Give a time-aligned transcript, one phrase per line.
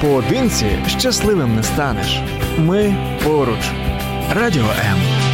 [0.00, 2.20] Поодинці щасливим не станеш.
[2.58, 3.70] Ми поруч.
[4.34, 5.29] Радіо М.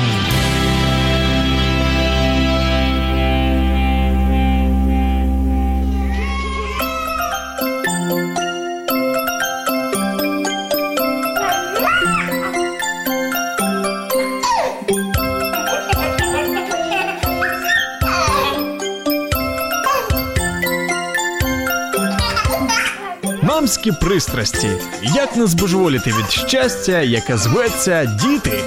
[23.67, 24.69] Мамські пристрасті.
[25.03, 28.61] Як не збожеволіти від щастя, яке зветься діти.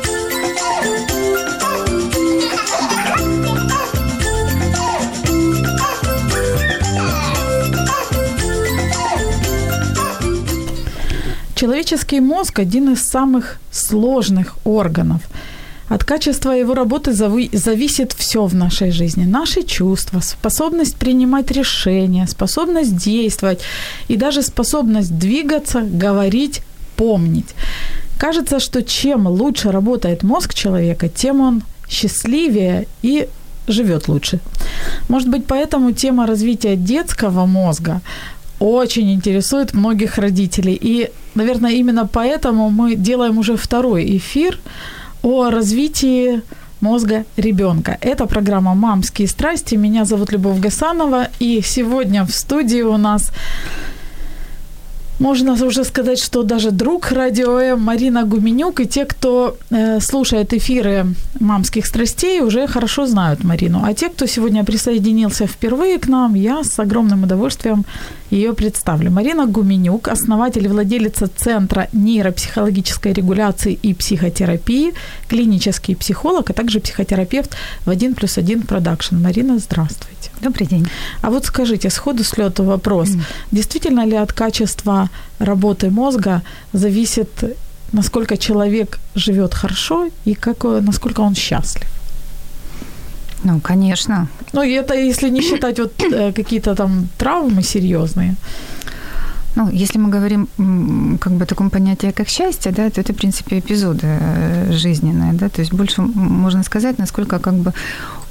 [11.55, 15.21] Человеческий мозг– один из самых сложных органов.
[15.89, 19.25] От качества его работы зави- зависит все в нашей жизни.
[19.25, 23.61] Наши чувства, способность принимать решения, способность действовать
[24.07, 26.61] и даже способность двигаться, говорить,
[26.95, 27.55] помнить.
[28.19, 33.27] Кажется, что чем лучше работает мозг человека, тем он счастливее и
[33.67, 34.39] живет лучше.
[35.07, 38.01] Может быть, поэтому тема развития детского мозга
[38.59, 40.77] очень интересует многих родителей.
[40.79, 44.59] И, наверное, именно поэтому мы делаем уже второй эфир
[45.21, 46.41] о развитии
[46.81, 47.97] мозга ребенка.
[48.01, 49.75] Это программа «Мамские страсти».
[49.75, 51.27] Меня зовут Любовь Гасанова.
[51.39, 53.31] И сегодня в студии у нас
[55.19, 60.53] можно уже сказать, что даже друг радио М Марина Гуменюк и те, кто э, слушает
[60.53, 61.07] эфиры
[61.41, 63.81] мамских страстей, уже хорошо знают Марину.
[63.83, 67.83] А те, кто сегодня присоединился впервые к нам, я с огромным удовольствием
[68.31, 69.11] ее представлю.
[69.11, 74.93] Марина Гуменюк, основатель и владелица Центра нейропсихологической регуляции и психотерапии,
[75.27, 77.55] клинический психолог, а также психотерапевт
[77.85, 79.15] в 1 плюс 1 продакшн.
[79.15, 80.31] Марина, здравствуйте.
[80.41, 80.87] Добрый день.
[81.21, 83.09] А вот скажите, сходу с лету вопрос.
[83.09, 83.21] Mm.
[83.51, 86.41] Действительно ли от качества работы мозга
[86.73, 87.29] зависит,
[87.91, 91.98] насколько человек живет хорошо и как, насколько он счастлив?
[93.43, 94.27] Ну, конечно.
[94.53, 98.35] Ну, это если не считать вот э, какие-то там травмы серьезные.
[99.55, 100.47] Ну, если мы говорим
[101.19, 105.33] как бы о таком понятии, как счастье, да, то это, в принципе, эпизоды э, жизненные,
[105.33, 107.73] да, то есть больше можно сказать, насколько как бы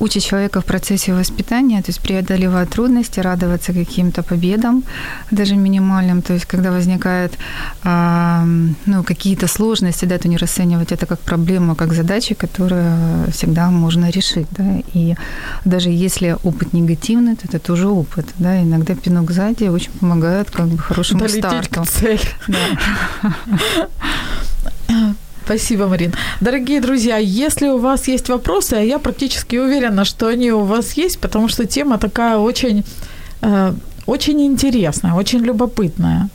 [0.01, 4.85] учит человека в процессе воспитания, то есть преодолевать трудности, радоваться каким-то победам,
[5.31, 7.39] даже минимальным, то есть когда возникают
[7.85, 14.11] ну, какие-то сложности, да, то не расценивать это как проблему, как задачи, которые всегда можно
[14.11, 15.15] решить, да, и
[15.65, 20.67] даже если опыт негативный, то это тоже опыт, да, иногда пинок сзади очень помогает как
[20.69, 21.83] бы хорошему Долететь старту.
[21.83, 22.21] К цели.
[24.89, 25.15] Да.
[25.45, 26.13] Спасибо, Марин.
[26.43, 30.93] Дорогие друзья, если у вас есть вопросы, а я практически уверена, что они у вас
[30.93, 32.85] есть, потому что тема такая очень
[33.41, 33.73] э,
[34.09, 36.29] очень интересная, очень любопытная.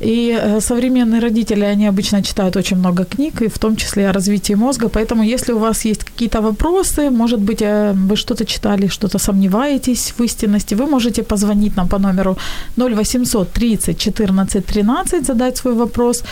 [0.00, 4.12] И э, современные родители, они обычно читают очень много книг, и в том числе о
[4.12, 4.88] развитии мозга.
[4.88, 10.14] Поэтому, если у вас есть какие-то вопросы, может быть, э, вы что-то читали, что-то сомневаетесь
[10.18, 12.36] в истинности, вы можете позвонить нам по номеру
[12.76, 16.24] 0800 30 14 13, задать свой вопрос.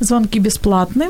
[0.00, 1.08] Звонки бесплатные.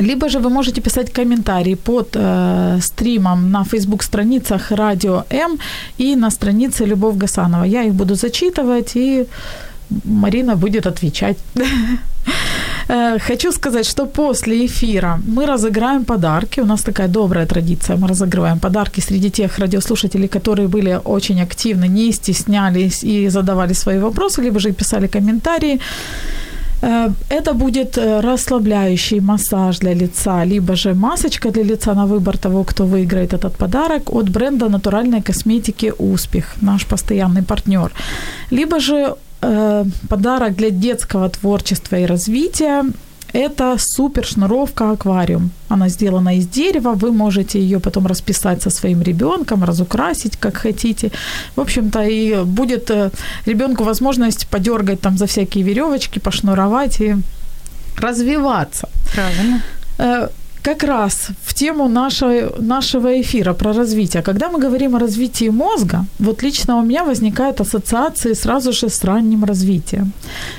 [0.00, 5.58] Либо же вы можете писать комментарии под э, стримом на фейсбук-страницах Радио М
[5.98, 7.64] и на странице Любовь Гасанова.
[7.64, 9.26] Я их буду зачитывать, и
[10.04, 11.36] Марина будет отвечать.
[13.28, 16.60] Хочу сказать, что после эфира мы разыграем подарки.
[16.60, 17.96] У нас такая добрая традиция.
[17.96, 23.98] Мы разыгрываем подарки среди тех радиослушателей, которые были очень активны, не стеснялись и задавали свои
[23.98, 25.78] вопросы, либо же писали комментарии.
[26.80, 32.84] Это будет расслабляющий массаж для лица, либо же масочка для лица на выбор того, кто
[32.84, 37.92] выиграет этот подарок от бренда натуральной косметики «Успех», наш постоянный партнер.
[38.50, 42.84] Либо же э, подарок для детского творчества и развития
[43.32, 45.50] это супер шнуровка аквариум.
[45.68, 51.10] Она сделана из дерева, вы можете ее потом расписать со своим ребенком, разукрасить, как хотите.
[51.56, 52.90] В общем-то, и будет
[53.46, 57.16] ребенку возможность подергать там за всякие веревочки, пошнуровать и
[57.96, 58.88] развиваться.
[59.14, 59.62] Правильно
[60.62, 64.22] как раз в тему нашего, нашего эфира про развитие.
[64.22, 69.04] Когда мы говорим о развитии мозга, вот лично у меня возникают ассоциации сразу же с
[69.04, 70.12] ранним развитием.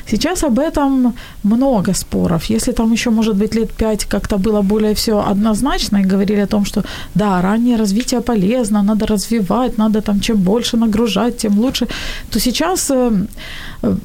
[0.08, 1.14] Сейчас об этом
[1.44, 2.50] много споров.
[2.50, 6.48] Если там еще, может быть, лет пять как-то было более все однозначно и говорили о
[6.48, 6.84] том, что
[7.16, 11.88] да, раннее развитие полезно, надо развивать, надо там чем больше нагружать, тем лучше,
[12.32, 12.92] то сейчас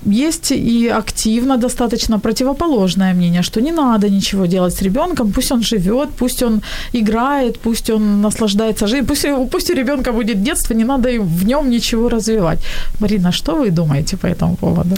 [0.04, 5.62] есть и активно достаточно противоположное мнение, что не надо ничего делать с ребенком, пусть он
[5.62, 6.60] живет живет, пусть он
[6.94, 11.70] играет, пусть он наслаждается жизнью, пусть, пусть у ребенка будет детство, не надо в нем
[11.70, 12.58] ничего развивать.
[13.00, 14.96] Марина, что вы думаете по этому поводу?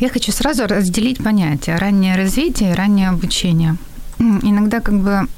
[0.00, 3.76] Я хочу сразу разделить понятия раннее развитие и раннее обучение.
[4.18, 5.28] Иногда как бы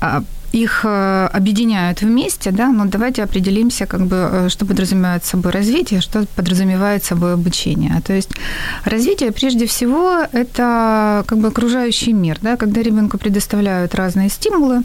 [0.00, 0.22] а,
[0.54, 6.00] их э, объединяют вместе, да, но давайте определимся, как бы, э, что подразумевает собой развитие,
[6.00, 8.00] что подразумевает собой обучение.
[8.06, 8.30] То есть
[8.84, 14.82] развитие, прежде всего, это как бы окружающий мир, да, когда ребенку предоставляют разные стимулы,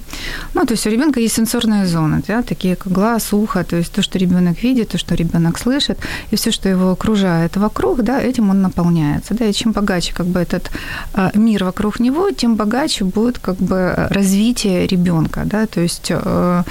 [0.55, 3.91] ну, то есть у ребенка есть сенсорные зоны, да, такие как глаз, ухо, то есть
[3.91, 5.99] то, что ребенок видит, то, что ребенок слышит,
[6.31, 10.25] и все, что его окружает вокруг, да, этим он наполняется, да, и чем богаче как
[10.25, 10.71] бы этот
[11.13, 16.63] а, мир вокруг него, тем богаче будет как бы развитие ребенка, да, то есть э,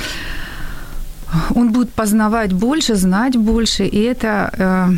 [1.54, 4.96] он будет познавать больше, знать больше, и это э,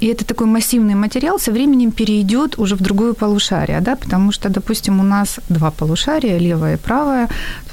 [0.00, 4.48] и это такой массивный материал со временем перейдет уже в другое полушарие, да, потому что,
[4.48, 7.28] допустим, у нас два полушария, левое и правое,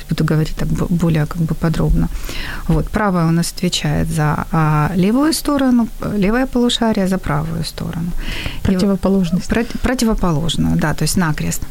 [0.09, 2.09] буду говорить так более как бы подробно.
[2.67, 5.87] Вот, правое у нас отвечает за а, левую сторону,
[6.17, 8.11] левое полушарие за правую сторону.
[8.63, 9.47] Противоположность.
[9.47, 11.61] Про, противоположную, да, то есть накрест.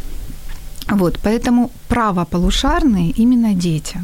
[0.89, 4.01] Вот, поэтому правополушарные именно дети.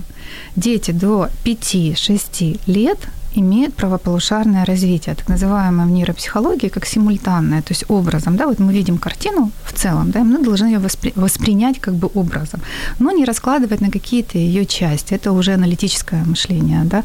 [0.56, 2.99] Дети до 5-6 лет
[3.34, 8.37] имеют правополушарное развитие, так называемое в нейропсихологии как симультанное, то есть образом.
[8.37, 11.94] Да, вот мы видим картину в целом, да, и мы должны ее воспри- воспринять как
[11.94, 12.61] бы образом,
[12.99, 15.14] но не раскладывать на какие-то ее части.
[15.14, 17.05] Это уже аналитическое мышление, да,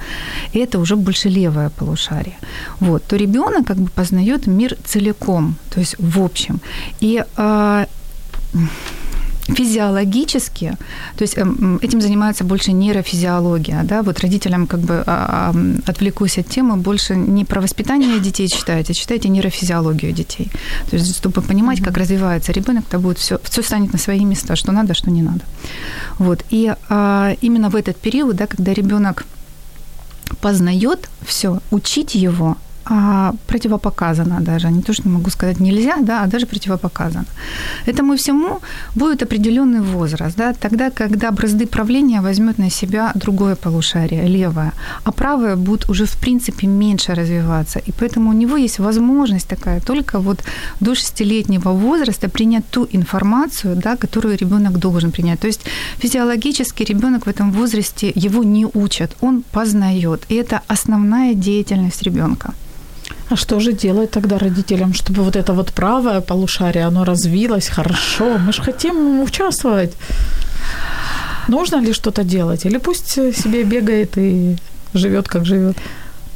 [0.54, 2.38] и это уже больше левое полушарие.
[2.80, 6.60] Вот, то ребенок как бы познает мир целиком, то есть в общем.
[7.00, 7.86] И э,
[9.48, 10.78] физиологически,
[11.16, 15.54] то есть эм, этим занимается больше нейрофизиология, да, вот родителям как бы а,
[15.86, 20.52] отвлекусь от темы, больше не про воспитание детей читайте, а читайте нейрофизиологию детей.
[20.90, 24.56] То есть, чтобы понимать, как развивается ребенок, то будет все, все станет на свои места,
[24.56, 25.42] что надо, что не надо.
[26.20, 26.44] Вот.
[26.50, 29.26] И а, именно в этот период, да, когда ребенок
[30.42, 32.58] познает все, учить его
[32.90, 37.26] а, противопоказано даже, не то, что могу сказать нельзя, да, а даже противопоказано.
[37.86, 38.60] Этому всему
[38.96, 44.72] будет определенный возраст, да, тогда, когда бразды правления возьмет на себя другое полушарие, левое,
[45.04, 49.82] а правое будет уже в принципе меньше развиваться, и поэтому у него есть возможность такая
[49.82, 50.44] только вот
[50.80, 55.40] до шестилетнего возраста принять ту информацию, да, которую ребенок должен принять.
[55.40, 55.62] То есть
[55.98, 62.54] физиологически ребенок в этом возрасте его не учат, он познает, и это основная деятельность ребенка.
[63.30, 68.38] А что же делать тогда родителям, чтобы вот это вот правое полушарие, оно развилось хорошо?
[68.38, 69.94] Мы же хотим участвовать.
[71.48, 72.66] Нужно ли что-то делать?
[72.66, 74.58] Или пусть себе бегает и
[74.94, 75.78] живет, как живет?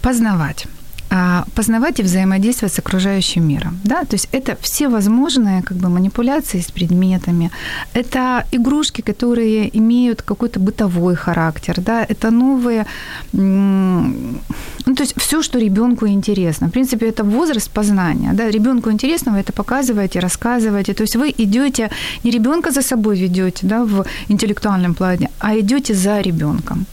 [0.01, 0.67] Познавать.
[1.13, 3.77] А, познавать и взаимодействовать с окружающим миром.
[3.83, 4.05] Да?
[4.05, 7.51] То есть это все возможные как бы, манипуляции с предметами,
[7.93, 12.05] это игрушки, которые имеют какой-то бытовой характер, да?
[12.09, 12.85] это новые...
[13.33, 16.67] Ну, то есть все, что ребенку интересно.
[16.67, 18.33] В принципе, это возраст познания.
[18.33, 18.49] Да?
[18.49, 20.93] Ребенку интересно, вы это показываете, рассказываете.
[20.93, 21.89] То есть вы идете,
[22.23, 26.85] не ребенка за собой ведете да, в интеллектуальном плане, а идете за ребенком.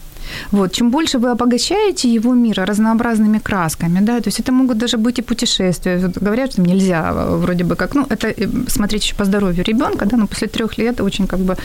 [0.51, 0.71] Вот.
[0.71, 5.19] Чем больше вы обогащаете его мир разнообразными красками, да, то есть это могут даже быть
[5.19, 5.97] и путешествия.
[5.97, 10.05] Вот говорят, что нельзя вроде бы как, ну, это э, смотреть еще по здоровью ребенка,
[10.05, 11.55] да, но после трех лет очень как бы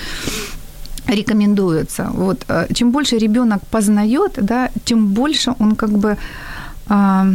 [1.08, 2.10] рекомендуется.
[2.14, 2.44] Вот.
[2.48, 6.16] Э, чем больше ребенок познает, да, тем больше он как бы
[6.86, 7.26] а,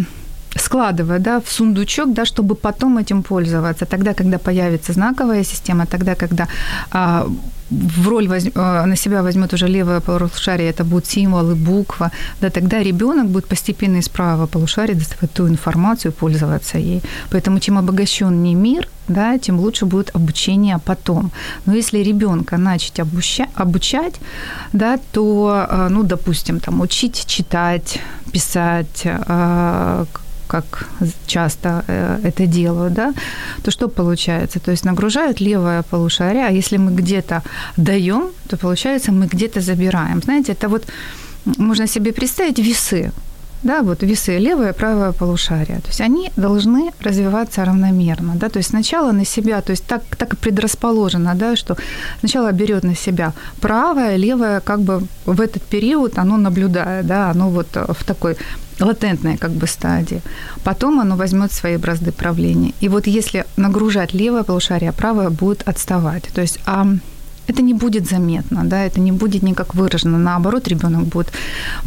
[0.55, 3.85] складывая да, в сундучок, да, чтобы потом этим пользоваться.
[3.85, 6.47] Тогда, когда появится знаковая система, тогда, когда
[6.92, 7.27] а,
[7.69, 8.44] в роль воз...
[8.56, 12.11] А, на себя возьмет уже левое полушарие, это будут символы, буква,
[12.42, 17.02] да, тогда ребенок будет постепенно из правого полушария доставать ту информацию, пользоваться ей.
[17.30, 21.31] Поэтому чем обогащеннее мир, да, тем лучше будет обучение потом.
[21.66, 23.47] Но если ребенка начать обуча...
[23.56, 24.16] обучать,
[24.73, 27.99] да, то, а, ну, допустим, там, учить читать,
[28.31, 30.06] писать, а,
[30.49, 30.87] как
[31.27, 33.13] часто э, это делают, да,
[33.63, 34.59] то что получается?
[34.59, 37.41] То есть нагружают левое полушарие, а если мы где-то
[37.77, 40.21] даем, то получается мы где-то забираем.
[40.21, 40.83] Знаете, это вот
[41.57, 43.11] можно себе представить весы,
[43.63, 45.80] да, вот весы левое и правое полушарие.
[45.80, 50.04] То есть они должны развиваться равномерно, да, то есть сначала на себя, то есть так,
[50.18, 51.75] так предрасположено, да, что
[52.19, 57.49] сначала берет на себя правое, левое, как бы в этот период оно наблюдает, да, оно
[57.49, 58.37] вот в такой
[58.80, 60.21] латентной как бы стадии.
[60.63, 62.73] Потом оно возьмет свои бразды правления.
[62.80, 66.30] И вот если нагружать левое полушарие, правое будет отставать.
[66.33, 66.87] То есть а
[67.49, 70.18] это не будет заметно, да, это не будет никак выражено.
[70.18, 71.31] Наоборот, ребенок будет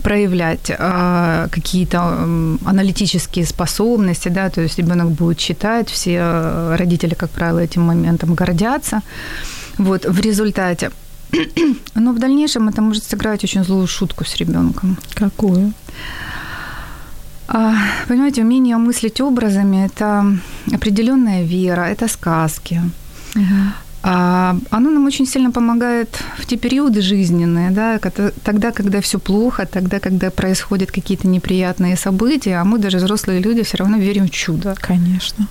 [0.03, 7.31] проявлять э, какие-то э, аналитические способности, да, то есть ребенок будет читать, все родители, как
[7.31, 9.01] правило, этим моментом гордятся.
[9.79, 10.91] Вот в результате
[11.95, 14.97] Но в дальнейшем это может сыграть очень злую шутку с ребенком.
[15.15, 15.73] Какую?
[17.49, 17.75] А,
[18.09, 20.25] понимаете, умение мыслить образами– это
[20.73, 22.81] определенная вера, это сказки.
[23.37, 23.41] А,
[24.03, 28.01] оно нам очень сильно помогает в те периоды жизненные, да,
[28.45, 33.63] тогда, когда все плохо, тогда, когда происходят какие-то неприятные события, а мы даже взрослые люди
[33.63, 34.75] все равно верим в чудо.
[34.81, 35.47] Конечно.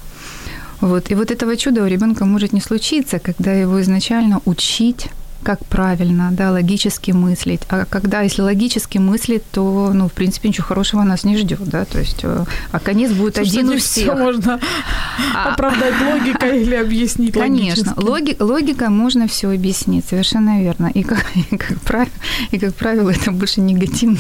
[0.82, 1.12] Вот.
[1.12, 5.08] И вот этого чуда у ребенка может не случиться, когда его изначально учить
[5.44, 7.62] как правильно, да, логически мыслить.
[7.70, 11.86] А когда, если логически мыслить, то, ну, в принципе, ничего хорошего нас не ждет, да,
[11.86, 14.04] то есть, э, а конец будет Слушайте, один у всех.
[14.04, 14.60] Все можно
[15.36, 20.92] а, оправдать логикой или объяснить Конечно, логи, логика можно все объяснить, совершенно верно.
[20.94, 22.12] И как, и как, правило,
[22.52, 24.20] и как правило, это больше негативно,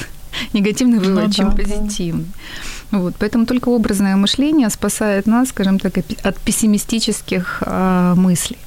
[0.53, 1.55] негативный вывод, ну, чем да.
[1.55, 2.27] позитивный.
[2.91, 8.57] Вот, поэтому только образное мышление спасает нас, скажем так, от пессимистических э, мыслей.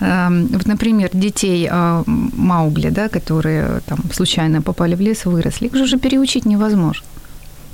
[0.00, 5.74] Э, вот, например, детей э, Маугли, да, которые там случайно попали в лес, выросли, их
[5.74, 7.06] же уже переучить невозможно.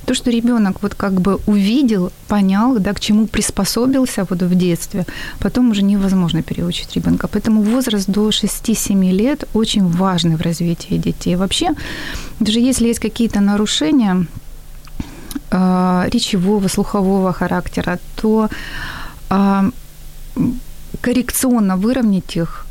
[0.06, 5.06] То, что ребенок вот как бы увидел, понял, да, к чему приспособился вот в детстве,
[5.38, 7.28] потом уже невозможно переучить ребенка.
[7.28, 11.37] Поэтому возраст до 6-7 лет очень важный в развитии детей.
[11.37, 11.68] Вообще,
[12.40, 14.26] даже если есть какие-то нарушения,
[15.52, 18.49] речевого, слухового характера, то
[19.30, 19.71] э,
[21.00, 22.66] коррекционно выровнять их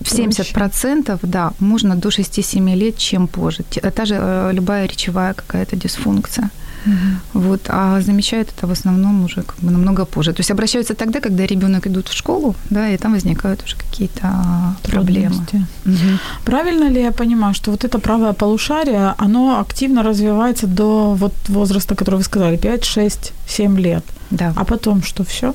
[0.00, 3.62] в 70% да, можно до 6-7 лет, чем позже.
[3.94, 6.50] Та же э, любая речевая какая-то дисфункция.
[6.86, 7.40] Угу.
[7.42, 10.32] Вот, а замечают это в основном уже как бы намного позже.
[10.32, 14.76] То есть обращаются тогда, когда ребенок идут в школу, да, и там возникают уже какие-то
[14.82, 15.44] проблемы.
[15.86, 16.18] Угу.
[16.44, 21.94] Правильно ли я понимаю, что вот это правое полушарие, оно активно развивается до вот возраста,
[21.94, 24.04] который вы сказали, 5, 6, 7 лет?
[24.30, 24.52] Да.
[24.56, 25.54] А потом что, все?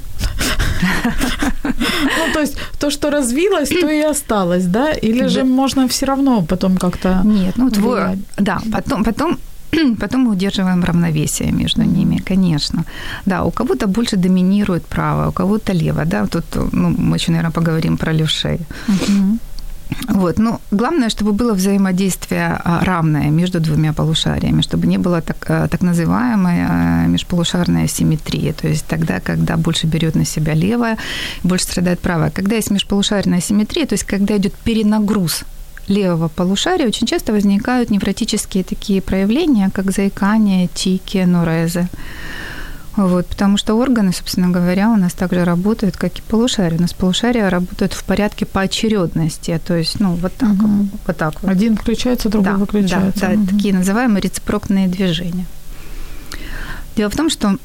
[1.63, 4.91] Ну, то есть то, что развилось, то и осталось, да?
[4.91, 7.21] Или же можно все равно потом как-то...
[7.23, 8.19] Нет, ну, твой...
[8.37, 9.37] Да, потом, потом
[9.99, 12.85] Потом мы удерживаем равновесие между ними, конечно.
[13.25, 16.25] Да, у кого-то больше доминирует право, у кого-то лево, да.
[16.25, 18.59] Тут ну, мы еще, наверное, поговорим про левшей.
[20.09, 25.37] Вот, ну, главное, чтобы было взаимодействие а, равное между двумя полушариями, чтобы не было так,
[25.49, 30.97] а, так называемой а, межполушарной асимметрии, то есть тогда, когда больше берет на себя левое,
[31.43, 32.31] больше страдает правое.
[32.31, 35.45] Когда есть межполушарная асимметрия, то есть когда идет перенагруз
[35.87, 41.87] левого полушария очень часто возникают невротические такие проявления, как заикание, тики, нурезы.
[42.97, 46.79] Вот, потому что органы, собственно говоря, у нас также работают, как и полушария.
[46.79, 50.87] У нас полушария работают в порядке поочередности, то есть, ну, вот так, угу.
[51.05, 51.51] вот так вот.
[51.51, 53.21] Один включается, другой да, выключается.
[53.21, 53.47] Да, да угу.
[53.47, 55.45] такие называемые рецепрокные движения.
[56.95, 57.57] Дело в том, что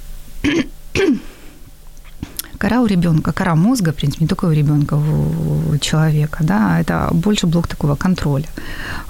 [2.63, 7.09] кора у ребенка, кора мозга, в принципе, не только у ребенка, у человека, да, это
[7.13, 8.47] больше блок такого контроля.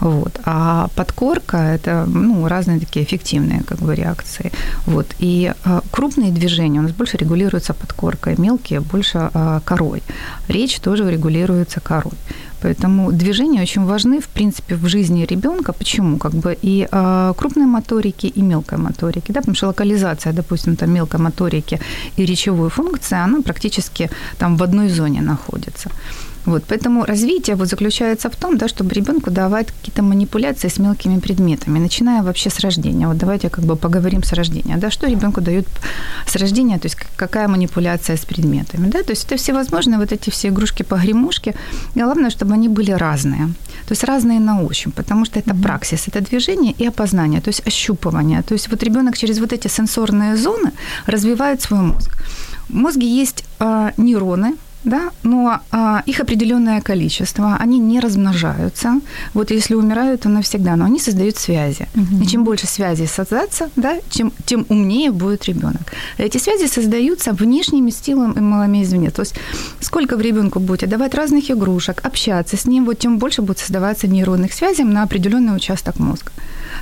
[0.01, 0.41] Вот.
[0.45, 4.53] А подкорка– это ну, разные такие эффективные как бы, реакции.
[4.87, 5.07] Вот.
[5.21, 10.03] И э, крупные движения у нас больше регулируются подкоркой, мелкие– больше э, корой.
[10.49, 12.17] Речь тоже регулируется корой.
[12.63, 15.73] Поэтому движения очень важны, в принципе, в жизни ребенка.
[15.73, 16.19] Почему?
[16.19, 19.33] Как бы и э, крупной моторики, и мелкой моторики.
[19.33, 19.41] Да?
[19.41, 21.81] Потому что локализация, допустим, там мелкой моторики
[22.19, 25.91] и речевой функции, она практически там в одной зоне находится.
[26.47, 31.21] Вот, поэтому развитие вот заключается в том, да, чтобы ребенку давать какие-то манипуляции с мелкими
[31.21, 33.07] предметами, начиная вообще с рождения.
[33.07, 34.77] Вот давайте как бы поговорим с рождения.
[34.77, 35.67] Да, что ребенку дают
[36.27, 38.89] с рождения, то есть какая манипуляция с предметами.
[38.89, 39.03] Да?
[39.03, 41.55] То есть это всевозможные вот эти все игрушки-погремушки.
[41.95, 43.47] Главное, чтобы они были разные.
[43.87, 45.63] То есть разные на ощупь, потому что это mm-hmm.
[45.63, 48.43] праксис, это движение и опознание, то есть ощупывание.
[48.43, 50.73] То есть вот ребенок через вот эти сенсорные зоны
[51.07, 52.17] развивает свой мозг.
[52.69, 59.01] В мозге есть э, нейроны, да, но а, их определенное количество, они не размножаются.
[59.35, 61.89] Вот если умирают, то навсегда, но они создают связи.
[61.95, 62.23] Угу.
[62.23, 65.93] И чем больше связей создаться, да, чем, тем умнее будет ребенок.
[66.19, 69.11] Эти связи создаются внешними стилом и малыми извне.
[69.11, 69.35] То есть
[69.81, 74.09] сколько в ребенку будете давать разных игрушек, общаться с ним, вот тем больше будет создаваться
[74.09, 76.33] нейронных связей на определенный участок мозга.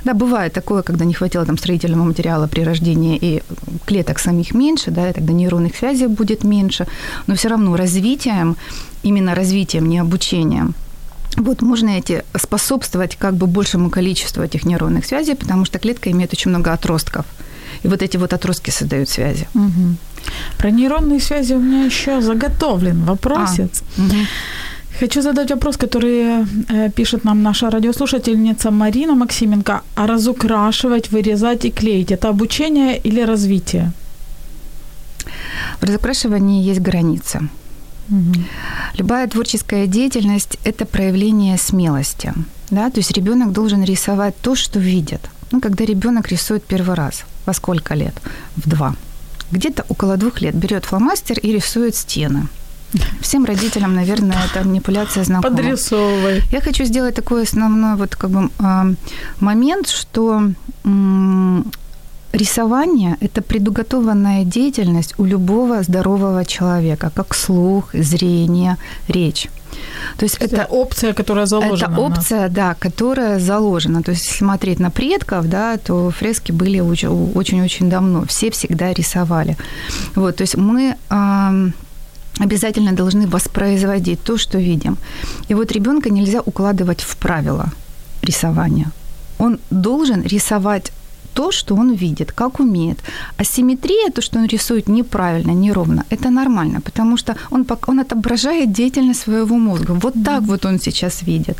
[0.03, 3.43] Да, бывает такое, когда не хватило там строительного материала при рождении и
[3.85, 6.87] клеток самих меньше, да, и тогда нейронных связей будет меньше,
[7.27, 8.55] но все равно развитием,
[9.03, 10.73] именно развитием, не обучением,
[11.37, 16.33] вот можно эти способствовать как бы большему количеству этих нейронных связей, потому что клетка имеет
[16.33, 17.25] очень много отростков.
[17.83, 19.47] И вот эти вот отростки создают связи.
[19.55, 19.95] Угу.
[20.57, 23.83] Про нейронные связи у меня еще заготовлен вопросец.
[23.97, 24.15] А, угу.
[24.99, 29.81] Хочу задать вопрос, который э, пишет нам наша радиослушательница Марина Максименко.
[29.95, 33.91] А разукрашивать, вырезать и клеить– это обучение или развитие?
[35.79, 37.41] В разукрашивании есть граница.
[38.97, 42.33] Любая творческая деятельность– это проявление смелости.
[42.69, 42.89] Да?
[42.89, 45.29] То есть ребенок должен рисовать то, что видит.
[45.51, 48.13] Ну, когда ребенок рисует первый раз, во сколько лет?
[48.55, 48.95] В два.
[49.51, 52.47] Где-то около двух лет берет фломастер и рисует стены.
[53.21, 55.55] Всем родителям, наверное, эта манипуляция знакома.
[55.55, 56.41] Подрисовывай.
[56.51, 58.49] Я хочу сделать такой основной вот как бы
[59.39, 60.51] момент, что
[62.33, 69.49] рисование– это предуготованная деятельность у любого здорового человека, как слух, зрение, речь.
[70.17, 71.91] То есть это, это опция, которая заложена.
[71.91, 74.01] Это опция, да, которая заложена.
[74.03, 78.25] То есть если смотреть на предков, да, то фрески были очень-очень давно.
[78.25, 79.57] Все всегда рисовали.
[80.15, 81.71] Вот, то есть мы э,
[82.39, 84.97] обязательно должны воспроизводить то, что видим.
[85.49, 87.71] И вот ребенка нельзя укладывать в правила
[88.21, 88.91] рисования.
[89.39, 90.91] Он должен рисовать
[91.33, 92.99] то, что он видит, как умеет.
[93.37, 99.21] Асимметрия, то, что он рисует неправильно, неровно, это нормально, потому что он, он отображает деятельность
[99.21, 99.93] своего мозга.
[99.93, 101.57] Вот так вот он сейчас видит.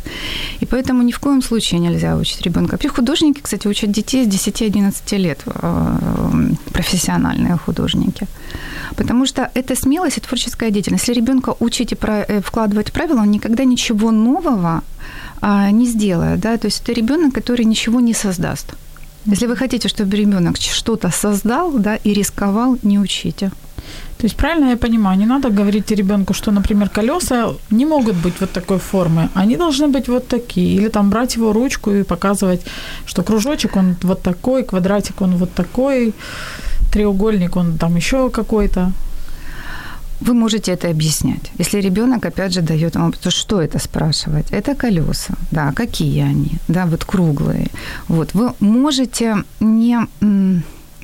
[0.60, 2.72] И поэтому ни в коем случае нельзя учить ребенка.
[2.72, 8.26] Вообще художники, кстати, учат детей с 10-11 лет, э, профессиональные художники.
[8.96, 11.08] Потому что это смелость и творческая деятельность.
[11.08, 14.82] Если ребенка учить и э, вкладывать правила, он никогда ничего нового
[15.40, 16.40] а, не сделает.
[16.40, 16.56] Да?
[16.56, 18.74] То есть это ребенок, который ничего не создаст.
[19.26, 23.50] Если вы хотите, чтобы ребенок что-то создал, да, и рисковал, не учите.
[24.18, 28.34] То есть правильно я понимаю, не надо говорить ребенку, что, например, колеса не могут быть
[28.40, 30.76] вот такой формы, они должны быть вот такие.
[30.76, 32.60] Или там брать его ручку и показывать,
[33.06, 36.14] что кружочек он вот такой, квадратик он вот такой,
[36.92, 38.92] треугольник он там еще какой-то.
[40.26, 41.52] Вы можете это объяснять.
[41.58, 44.46] Если ребенок, опять же, дает вам, то что это спрашивать?
[44.52, 47.66] Это колеса, да, какие они, да, вот круглые.
[48.08, 49.98] Вот вы можете не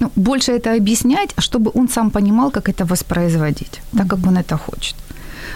[0.00, 4.56] ну, больше это объяснять, чтобы он сам понимал, как это воспроизводить, так как он это
[4.56, 4.94] хочет.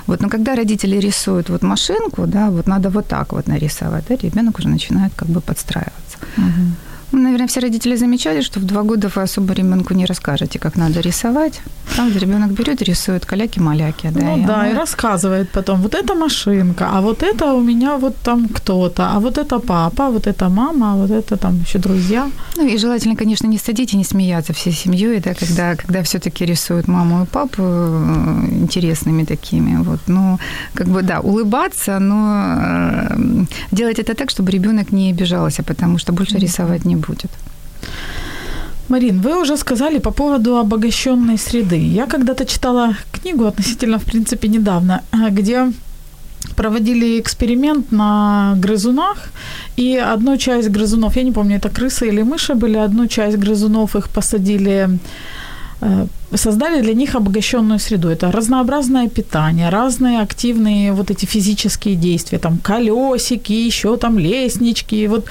[0.06, 4.16] Вот, но когда родители рисуют вот машинку, да, вот надо вот так вот нарисовать, да,
[4.16, 6.18] ребенок уже начинает как бы подстраиваться.
[6.36, 6.91] Угу.
[7.12, 10.76] Ну, наверное, все родители замечали, что в два года вы особо ребенку не расскажете, как
[10.76, 11.60] надо рисовать.
[11.94, 14.10] Правда, ребенок берет и рисует каляки-маляки.
[14.10, 17.96] Да, ну и да, и рассказывает потом, вот это машинка, а вот это у меня
[17.98, 21.60] вот там кто-то, а вот это папа, а вот это мама, а вот это там
[21.60, 22.30] еще друзья.
[22.56, 26.46] Ну и желательно, конечно, не садить и не смеяться всей семьей, да, когда, когда все-таки
[26.46, 29.76] рисуют маму и папу э, интересными такими.
[29.82, 30.00] Вот.
[30.06, 30.38] Ну,
[30.74, 36.12] как бы, да, улыбаться, но э, делать это так, чтобы ребенок не обижался, потому что
[36.12, 37.30] больше рисовать не будет.
[38.88, 41.78] Марин, вы уже сказали по поводу обогащенной среды.
[41.78, 45.72] Я когда-то читала книгу относительно, в принципе, недавно, где
[46.56, 49.30] проводили эксперимент на грызунах,
[49.76, 53.96] и одну часть грызунов, я не помню, это крысы или мыши были, одну часть грызунов
[53.96, 54.98] их посадили
[56.34, 58.08] создали для них обогащенную среду.
[58.08, 65.26] Это разнообразное питание, разные активные вот эти физические действия, там колесики, еще там лестнички, вот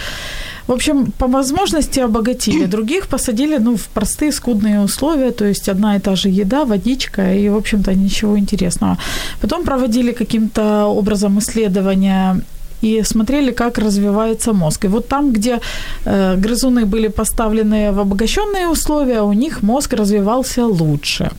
[0.67, 2.65] в общем, по возможности обогатили.
[2.67, 7.33] Других посадили ну, в простые скудные условия, то есть одна и та же еда, водичка
[7.33, 8.97] и, в общем-то, ничего интересного.
[9.41, 12.41] Потом проводили каким-то образом исследования
[12.81, 14.85] и смотрели, как развивается мозг.
[14.85, 15.59] И вот там, где
[16.05, 21.29] э, грызуны были поставлены в обогащенные условия, у них мозг развивался лучше.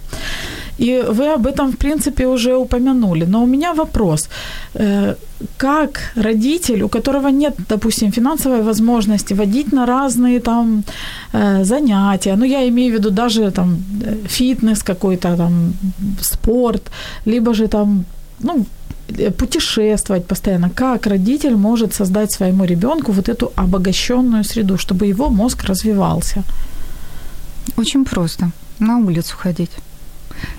[0.78, 3.26] И вы об этом, в принципе, уже упомянули.
[3.26, 4.28] Но у меня вопрос.
[4.74, 5.14] Э,
[5.56, 10.82] как родитель, у которого нет, допустим, финансовой возможности водить на разные там
[11.32, 13.78] э, занятия, ну, я имею в виду даже там
[14.28, 15.72] фитнес какой-то, там
[16.20, 16.90] спорт,
[17.26, 18.04] либо же там,
[18.40, 18.64] ну,
[19.38, 20.70] путешествовать постоянно.
[20.70, 26.42] Как родитель может создать своему ребенку вот эту обогащенную среду, чтобы его мозг развивался?
[27.76, 28.50] Очень просто.
[28.78, 29.70] На улицу ходить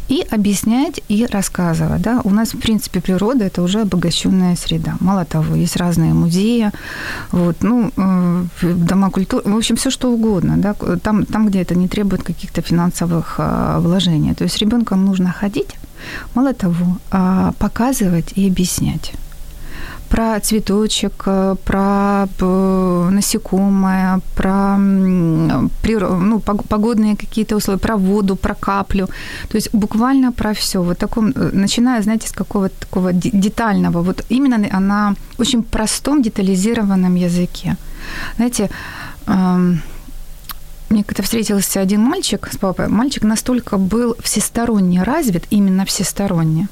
[0.10, 2.02] и объяснять и рассказывать.
[2.02, 2.22] Да?
[2.24, 4.96] У нас, в принципе, природа– это уже обогащенная среда.
[5.00, 6.72] Мало того, есть разные музеи,
[7.32, 10.58] вот, ну, э, дома культуры, в общем, все что угодно.
[10.58, 10.74] Да?
[11.04, 14.36] Там, там, где это не требует каких-то финансовых а, вложений.
[14.36, 15.76] То есть ребенком нужно ходить,
[16.36, 19.14] мало того, а, показывать и объяснять
[20.14, 29.08] про цветочек, э, про э, насекомое, про ну, погодные какие-то условия, про воду, про каплю.
[29.50, 30.84] То есть буквально про все.
[30.84, 34.04] Вот таком, э, начиная, знаете, с какого-то такого детального.
[34.04, 37.76] Вот именно она очень простом, детализированном языке.
[38.36, 38.70] Знаете,
[40.94, 42.88] мне как-то встретился один мальчик с папой.
[42.88, 46.68] Мальчик настолько был всесторонне развит, именно всесторонне,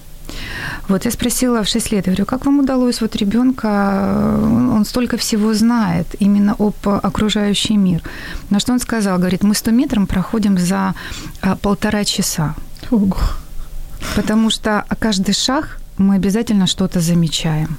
[0.88, 4.86] вот я спросила в 6 лет, я говорю, как вам удалось вот ребенка, э, он
[4.86, 8.02] столько всего знает именно об окружающий мир.
[8.50, 10.94] На что он сказал, говорит, мы 100 метров проходим за
[11.42, 12.56] а, полтора часа.
[12.92, 13.18] Ого.
[14.16, 17.78] Потому что каждый шаг мы обязательно что-то замечаем.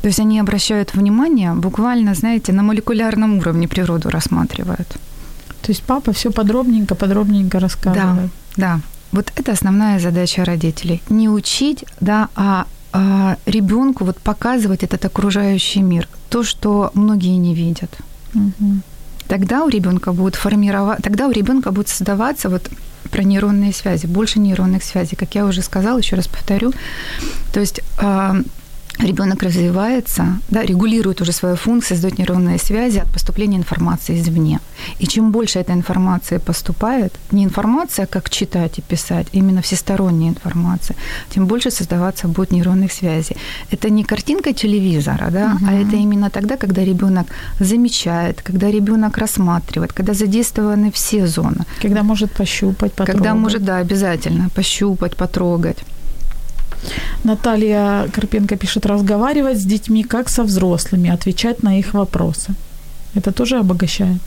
[0.00, 4.96] То есть они обращают внимание буквально, знаете, на молекулярном уровне природу рассматривают.
[5.62, 8.30] То есть папа все подробненько, подробненько рассказывает.
[8.56, 8.80] Да, да.
[9.12, 11.02] Вот это основная задача родителей.
[11.08, 17.54] Не учить, да, а, а ребенку вот показывать этот окружающий мир, то, что многие не
[17.54, 17.90] видят.
[18.34, 18.80] Угу.
[19.28, 22.68] Тогда у ребенка будет формировать, тогда у ребенка будет создаваться вот
[23.10, 26.72] про нейронные связи, больше нейронных связей, как я уже сказала, еще раз повторю.
[27.52, 28.36] То есть а,
[28.98, 34.60] ребенок развивается, да, регулирует уже свою функцию, создает нейронные связи от поступления информации извне.
[34.98, 40.30] И чем больше этой информации поступает, не информация, как читать и писать, а именно всесторонняя
[40.30, 40.96] информация,
[41.30, 43.36] тем больше создаваться будет нейронных связей.
[43.70, 45.66] Это не картинка телевизора, да, угу.
[45.68, 47.26] а это именно тогда, когда ребенок
[47.60, 51.64] замечает, когда ребенок рассматривает, когда задействованы все зоны.
[51.80, 53.14] Когда может пощупать, потрогать.
[53.14, 55.78] Когда может, да, обязательно пощупать, потрогать.
[57.24, 62.54] Наталья Карпенко пишет, разговаривать с детьми как со взрослыми, отвечать на их вопросы.
[63.14, 64.20] Это тоже обогащает?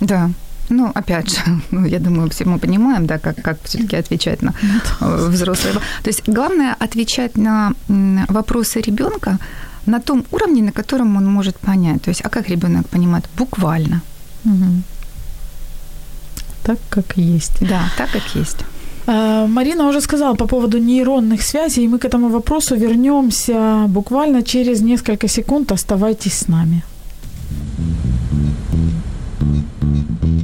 [0.00, 0.30] Да,
[0.70, 4.54] ну, опять же, ну, я думаю, все мы понимаем, да, как, как все-таки отвечать на
[5.00, 5.74] э, взрослые.
[5.74, 7.72] То есть главное отвечать на
[8.28, 9.38] вопросы ребенка
[9.86, 12.02] на том уровне, на котором он может понять.
[12.02, 13.24] То есть, а как ребенок понимает?
[13.36, 14.00] Буквально.
[14.44, 14.82] Угу.
[16.62, 17.68] Так, как есть.
[17.68, 18.64] Да, так, как есть.
[19.10, 24.42] Э, Марина уже сказала по поводу нейронных связей, и мы к этому вопросу вернемся буквально
[24.42, 25.72] через несколько секунд.
[25.72, 26.82] Оставайтесь с нами.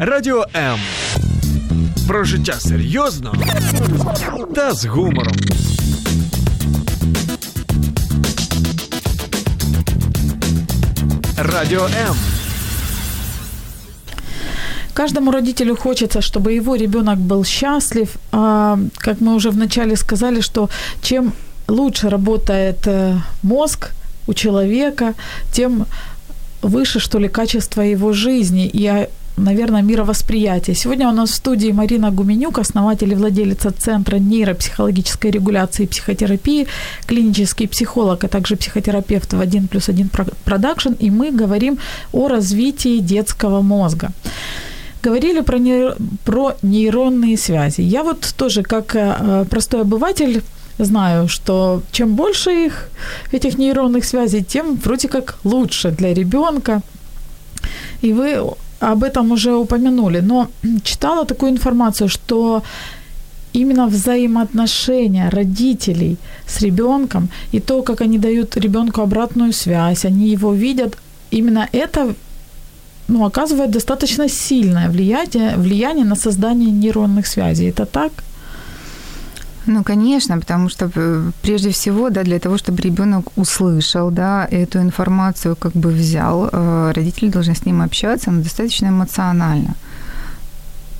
[0.00, 0.78] Радіо М.
[2.08, 3.34] Про життя серйозно
[4.54, 5.34] та з гумором.
[11.38, 12.35] Радіо М.
[14.96, 18.08] Каждому родителю хочется, чтобы его ребенок был счастлив.
[18.32, 20.70] А, как мы уже вначале сказали, что
[21.02, 21.32] чем
[21.68, 23.90] лучше работает э, мозг
[24.26, 25.12] у человека,
[25.52, 25.86] тем
[26.62, 30.74] выше, что ли, качество его жизни и, а, наверное, мировосприятия.
[30.74, 36.66] Сегодня у нас в студии Марина Гуменюк, основатель и владелица Центра нейропсихологической регуляции и психотерапии,
[37.06, 40.10] клинический психолог, а также психотерапевт в 1 плюс 1
[40.44, 41.78] продакшн, и мы говорим
[42.12, 44.12] о развитии детского мозга
[45.02, 45.96] говорили про, нейр...
[46.24, 47.82] про нейронные связи.
[47.82, 50.42] Я вот тоже, как э, простой обыватель,
[50.78, 52.88] знаю, что чем больше их,
[53.32, 56.82] этих нейронных связей, тем вроде как лучше для ребенка.
[58.02, 58.38] И вы
[58.80, 60.20] об этом уже упомянули.
[60.20, 60.48] Но
[60.82, 62.62] читала такую информацию, что
[63.52, 70.52] именно взаимоотношения родителей с ребенком и то, как они дают ребенку обратную связь, они его
[70.52, 70.98] видят,
[71.30, 72.14] именно это
[73.08, 77.70] ну, оказывает достаточно сильное влияние, влияние на создание нейронных связей.
[77.70, 78.12] Это так?
[79.66, 84.78] Ну, конечно, потому что э, прежде всего, да, для того, чтобы ребенок услышал, да, эту
[84.78, 89.74] информацию как бы взял, э, родители должны с ним общаться, но достаточно эмоционально.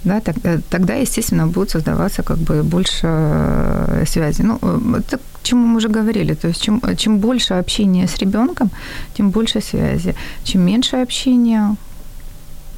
[0.05, 4.43] Да, тогда, тогда, естественно, будут создаваться как бы больше э, связи.
[4.43, 4.59] Ну,
[4.99, 6.35] это к чему мы уже говорили.
[6.35, 8.71] То есть чем, чем больше общения с ребенком,
[9.15, 10.15] тем больше связи.
[10.45, 11.77] Чем меньше общения,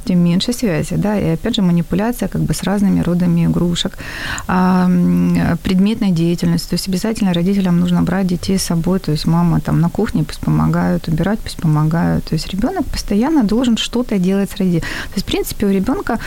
[0.08, 3.98] тем меньше связи, да, и опять же манипуляция как бы с разными родами игрушек,
[4.46, 4.86] а,
[5.62, 9.80] предметной деятельности, то есть обязательно родителям нужно брать детей с собой, то есть мама там
[9.80, 14.56] на кухне пусть помогают, убирать пусть помогают, то есть ребенок постоянно должен что-то делать с
[14.56, 14.80] родителями.
[14.80, 16.18] То есть, в принципе, у ребенка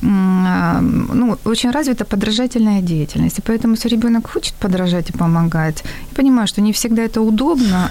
[0.00, 6.46] ну, очень развита подражательная деятельность, и поэтому, если ребенок хочет подражать и помогать, я понимаю,
[6.46, 7.90] что не всегда это удобно,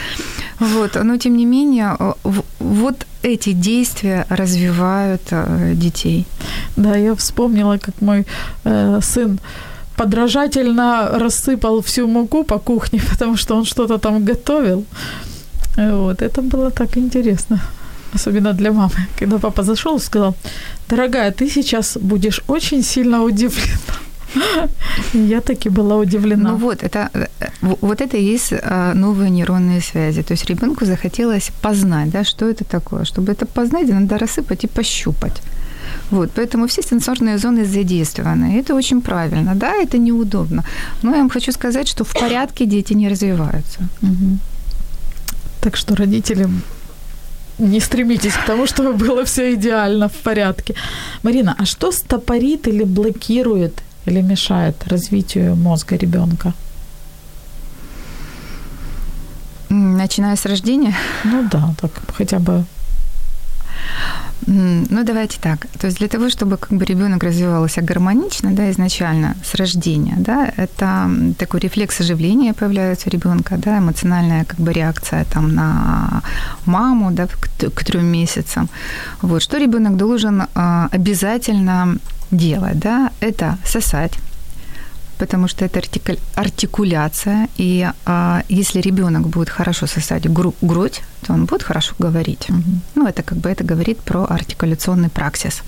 [0.60, 1.96] вот, но тем не менее,
[2.58, 6.26] вот эти действия развивают э, детей.
[6.76, 8.26] Да, я вспомнила, как мой
[8.64, 9.38] э, сын
[9.96, 14.84] подражательно рассыпал всю муку по кухне, потому что он что-то там готовил.
[15.76, 17.60] Вот, это было так интересно.
[18.14, 19.06] Особенно для мамы.
[19.18, 20.34] Когда папа зашел и сказал,
[20.88, 23.78] дорогая, ты сейчас будешь очень сильно удивлена.
[25.14, 26.50] Я таки была удивлена.
[26.50, 27.26] Ну вот, это, э,
[27.80, 30.22] вот это и есть а, новые нейронные связи.
[30.22, 33.04] То есть ребенку захотелось познать, да, что это такое.
[33.04, 35.42] Чтобы это познать, надо рассыпать и пощупать.
[36.10, 38.60] Вот, поэтому все сенсорные зоны задействованы.
[38.60, 39.54] Это очень правильно.
[39.54, 40.64] Да, это неудобно.
[41.02, 43.80] Но я вам хочу сказать, что в порядке дети не развиваются.
[44.02, 44.38] Угу.
[45.60, 46.62] Так что родителям
[47.58, 50.74] не стремитесь к тому, чтобы было все идеально в порядке.
[51.22, 56.52] Марина, а что стопорит или блокирует или мешает развитию мозга ребенка?
[59.68, 60.94] Начиная с рождения?
[61.24, 62.64] Ну да, так хотя бы.
[64.46, 65.66] Ну, давайте так.
[65.78, 70.52] То есть для того, чтобы как бы ребенок развивался гармонично, да, изначально с рождения, да,
[70.56, 76.22] это такой рефлекс оживления появляется у ребенка, да, эмоциональная как бы реакция там на
[76.66, 78.68] маму, да, к, к трем месяцам.
[79.22, 81.96] Вот что ребенок должен а, обязательно
[82.32, 84.12] делать, да, это сосать
[85.18, 86.18] потому что это артикуль...
[86.34, 90.52] артикуляция, и а, если ребенок будет хорошо сосать гру...
[90.60, 92.50] грудь, то он будет хорошо говорить.
[92.50, 92.62] Угу.
[92.96, 95.62] Ну, это как бы это говорит про артикуляционный праксис.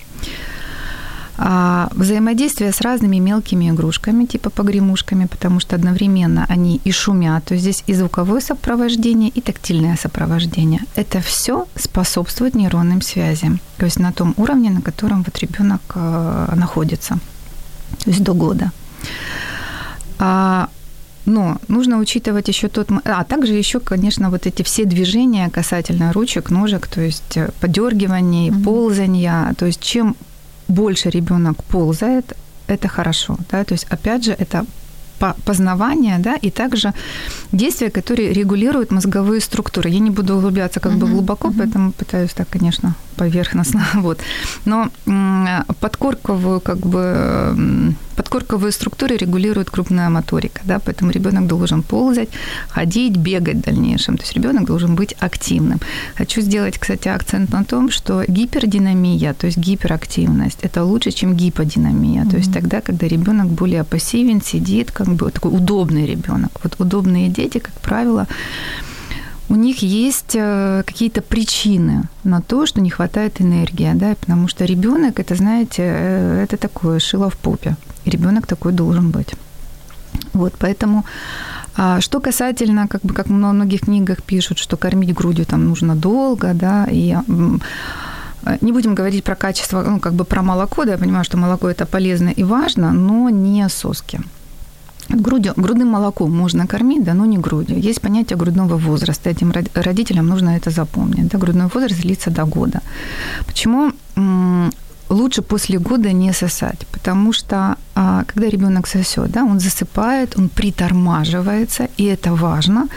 [1.36, 7.54] А, взаимодействие с разными мелкими игрушками, типа погремушками, потому что одновременно они и шумят, то
[7.54, 10.80] есть здесь и звуковое сопровождение, и тактильное сопровождение.
[10.94, 16.52] Это все способствует нейронным связям, то есть на том уровне, на котором вот ребенок э,
[16.54, 17.18] находится,
[18.04, 18.70] то есть до года.
[20.20, 20.68] А,
[21.26, 22.88] но нужно учитывать еще тот...
[23.04, 28.50] А также еще, конечно, вот эти все движения касательно ручек, ножек, то есть э, подергиваний,
[28.50, 28.62] mm-hmm.
[28.62, 29.54] ползания.
[29.58, 30.16] То есть чем
[30.68, 33.36] больше ребенок ползает, это хорошо.
[33.50, 33.64] Да?
[33.64, 34.64] То есть, опять же, это
[35.44, 36.92] познавания, да, и также
[37.52, 39.90] действия, которые регулируют мозговые структуры.
[39.90, 41.58] Я не буду углубляться как uh-huh, бы глубоко, uh-huh.
[41.58, 44.20] поэтому пытаюсь так, конечно, поверхностно, вот.
[44.64, 44.90] Но
[45.80, 52.28] подкорковую, как бы, подкорковые структуры регулирует крупная моторика, да, поэтому ребенок должен ползать,
[52.68, 54.16] ходить, бегать в дальнейшем.
[54.16, 55.80] То есть ребенок должен быть активным.
[56.16, 62.22] Хочу сделать, кстати, акцент на том, что гипердинамия, то есть гиперактивность, это лучше, чем гиподинамия.
[62.22, 62.30] Mm-hmm.
[62.30, 66.50] То есть тогда, когда ребенок более пассивен, сидит, как бы такой удобный ребенок.
[66.62, 68.26] Вот удобные дети, как правило,
[69.48, 74.64] у них есть э, какие-то причины на то, что не хватает энергии, да, потому что
[74.64, 77.76] ребенок, это, знаете, э, это такое шило в попе.
[78.06, 79.34] Ребенок такой должен быть.
[80.32, 81.04] Вот, поэтому
[81.76, 85.96] а что касательно, как бы, как в многих книгах пишут, что кормить грудью там нужно
[85.96, 87.16] долго, да, и
[88.60, 91.68] не будем говорить про качество, ну, как бы про молоко, да, я понимаю, что молоко
[91.68, 94.20] это полезно и важно, но не соски.
[95.08, 97.78] Грудью, грудным молоком можно кормить, да, но не грудью.
[97.78, 99.30] Есть понятие грудного возраста.
[99.30, 101.28] Этим родителям нужно это запомнить.
[101.28, 102.80] Да, грудной возраст длится до года.
[103.46, 103.92] Почему
[105.10, 106.86] лучше после года не сосать?
[106.92, 112.88] Потому что а, когда ребенок сосет, да, он засыпает, он притормаживается, и это важно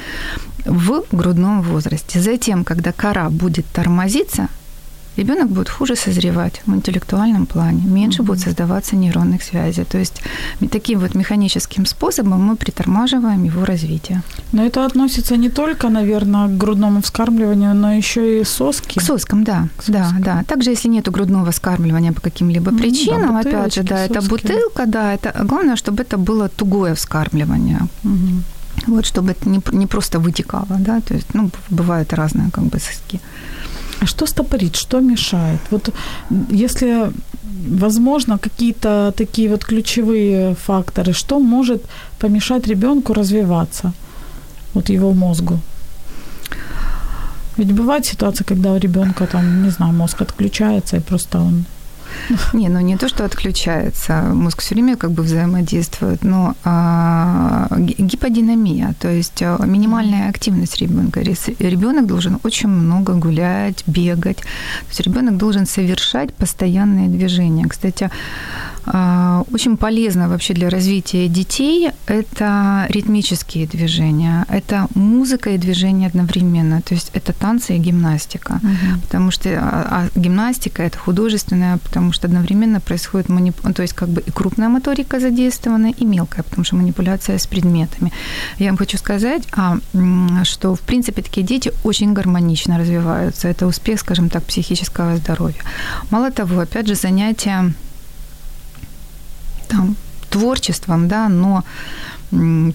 [0.65, 2.19] в грудном возрасте.
[2.19, 4.47] Затем, когда кора будет тормозиться,
[5.17, 8.25] ребенок будет хуже созревать в интеллектуальном плане, меньше mm-hmm.
[8.25, 9.83] будет создаваться нейронных связей.
[9.83, 10.21] То есть
[10.71, 14.21] таким вот механическим способом мы притормаживаем его развитие.
[14.51, 18.99] Но это относится не только, наверное, к грудному вскармливанию, но еще и соски.
[18.99, 19.67] К соскам, да.
[19.77, 20.21] К соскам.
[20.21, 20.43] Да, да.
[20.43, 24.11] Также, если нет грудного вскармливания по каким-либо mm-hmm, причинам, да, опять же, да, соски.
[24.11, 27.79] это бутылка, да, это главное, чтобы это было тугое вскармливание.
[28.03, 28.41] Mm-hmm.
[28.87, 32.79] Вот, чтобы это не, не просто вытекало, да, то есть, ну, бывают разные как бы
[32.79, 33.19] соски.
[33.99, 35.59] А что стопорит, что мешает?
[35.71, 35.89] Вот
[36.51, 37.11] если,
[37.79, 41.83] возможно, какие-то такие вот ключевые факторы, что может
[42.19, 43.93] помешать ребенку развиваться,
[44.73, 45.59] вот его мозгу?
[47.57, 51.65] Ведь бывает ситуация, когда у ребенка там, не знаю, мозг отключается, и просто он
[52.53, 58.93] не, ну не то, что отключается, мозг все время как бы взаимодействует, но а, гиподинамия,
[58.99, 61.21] то есть а, минимальная активность ребенка.
[61.21, 64.37] Ребенок должен очень много гулять, бегать.
[64.37, 67.65] То есть ребенок должен совершать постоянные движения.
[67.67, 68.09] Кстати,
[68.89, 76.81] а, очень полезно вообще для развития детей это ритмические движения, это музыка и движение одновременно,
[76.81, 79.01] то есть это танцы и гимнастика, угу.
[79.01, 83.55] потому что а, а гимнастика это художественная, потому что одновременно происходит манип...
[83.75, 88.11] то есть как бы и крупная моторика задействована, и мелкая, потому что манипуляция с предметами.
[88.59, 89.79] Я вам хочу сказать, а,
[90.43, 95.63] что в принципе такие дети очень гармонично развиваются, это успех, скажем так, психического здоровья.
[96.11, 97.73] Мало того, опять же, занятия
[99.67, 99.95] там,
[100.29, 101.63] творчеством, да, но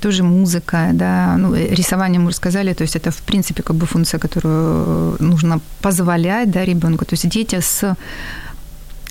[0.01, 3.87] тоже музыка, да, ну, рисование мы уже сказали, то есть это, в принципе, как бы
[3.87, 7.05] функция, которую нужно позволять, да, ребенку.
[7.05, 7.97] То есть дети с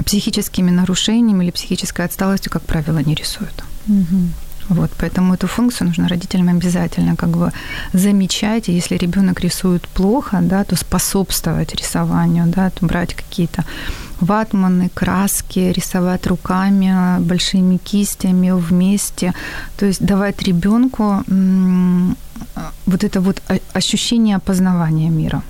[0.03, 3.63] психическими нарушениями или психической отсталостью, как правило, не рисуют.
[3.87, 4.29] Угу.
[4.69, 7.51] Вот, поэтому эту функцию нужно родителям обязательно как бы
[7.93, 8.69] замечать.
[8.69, 13.65] И если ребенок рисует плохо, да, то способствовать рисованию, да, то брать какие-то
[14.21, 19.33] ватманы, краски, рисовать руками, большими кистями вместе.
[19.77, 21.23] То есть давать ребенку
[22.85, 23.41] вот это вот
[23.73, 25.41] ощущение опознавания мира.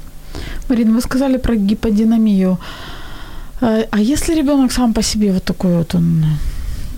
[0.69, 2.57] Марина, вы сказали про гиподинамию.
[3.61, 6.25] А, а если ребенок сам по себе вот такой вот он,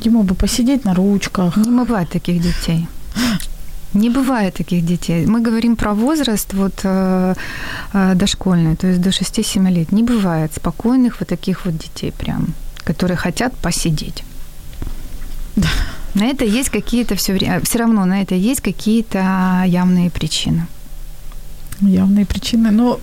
[0.06, 1.58] ему бы посидеть на ручках?
[1.58, 2.88] Не бывает таких детей.
[3.93, 5.26] Не бывает таких детей.
[5.28, 7.36] Мы говорим про возраст вот, э,
[7.93, 9.91] э, дошкольный, то есть до 6-7 лет.
[9.91, 14.23] Не бывает спокойных вот таких вот детей прям, которые хотят посидеть.
[15.56, 15.69] Да.
[16.15, 20.65] На это есть какие-то все время, все равно на это есть какие-то явные причины.
[21.82, 22.71] Явные причины.
[22.71, 22.99] Но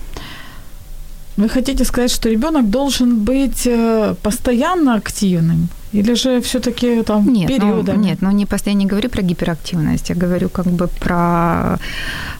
[1.41, 5.69] вы хотите сказать, что ребенок должен быть э, постоянно активным?
[5.93, 7.97] Или же все-таки там нет, периодами?
[7.97, 11.79] Ну, нет, ну не постоянно не говорю про гиперактивность, я говорю как бы про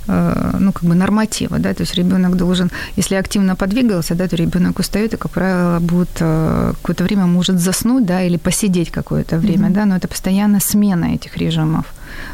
[0.08, 4.36] э, ну, как бы нормативы, да, то есть ребенок должен, если активно подвигался, да, то
[4.36, 9.38] ребенок устает и, как правило, будет э, какое-то время может заснуть, да, или посидеть какое-то
[9.38, 9.74] время, mm-hmm.
[9.74, 11.86] да, но это постоянно смена этих режимов.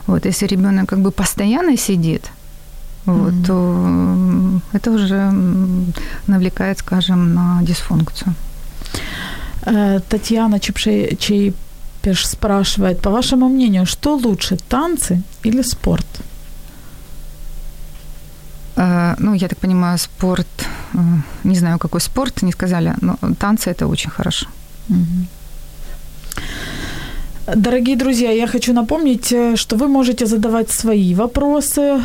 [0.07, 2.31] Вот, если ребенок как бы постоянно сидит,
[3.07, 3.45] вот, mm-hmm.
[3.47, 5.31] то это уже
[6.27, 8.33] навлекает, скажем, на дисфункцию.
[9.65, 16.05] Э, Татьяна Чепшей-Чейпеш спрашивает, по вашему мнению, что лучше, танцы или спорт?
[18.75, 20.47] Э, ну, я так понимаю, спорт,
[20.93, 20.97] э,
[21.43, 24.47] не знаю, какой спорт, не сказали, но танцы это очень хорошо.
[24.89, 25.27] Угу.
[27.55, 32.01] Дорогие друзья, я хочу напомнить, э, что вы можете задавать свои вопросы,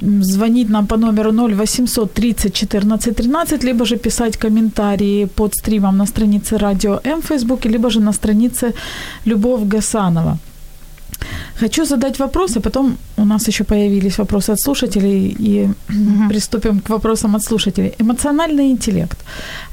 [0.00, 6.06] звонить нам по номеру 0800 30 14 13, либо же писать комментарии под стримом на
[6.06, 8.74] странице Радио М в Фейсбуке, либо же на странице
[9.24, 10.38] Любовь Гасанова.
[11.60, 16.28] Хочу задать вопрос, а потом у нас еще появились вопросы от слушателей, и угу.
[16.28, 17.92] приступим к вопросам от слушателей.
[18.00, 19.18] Эмоциональный интеллект.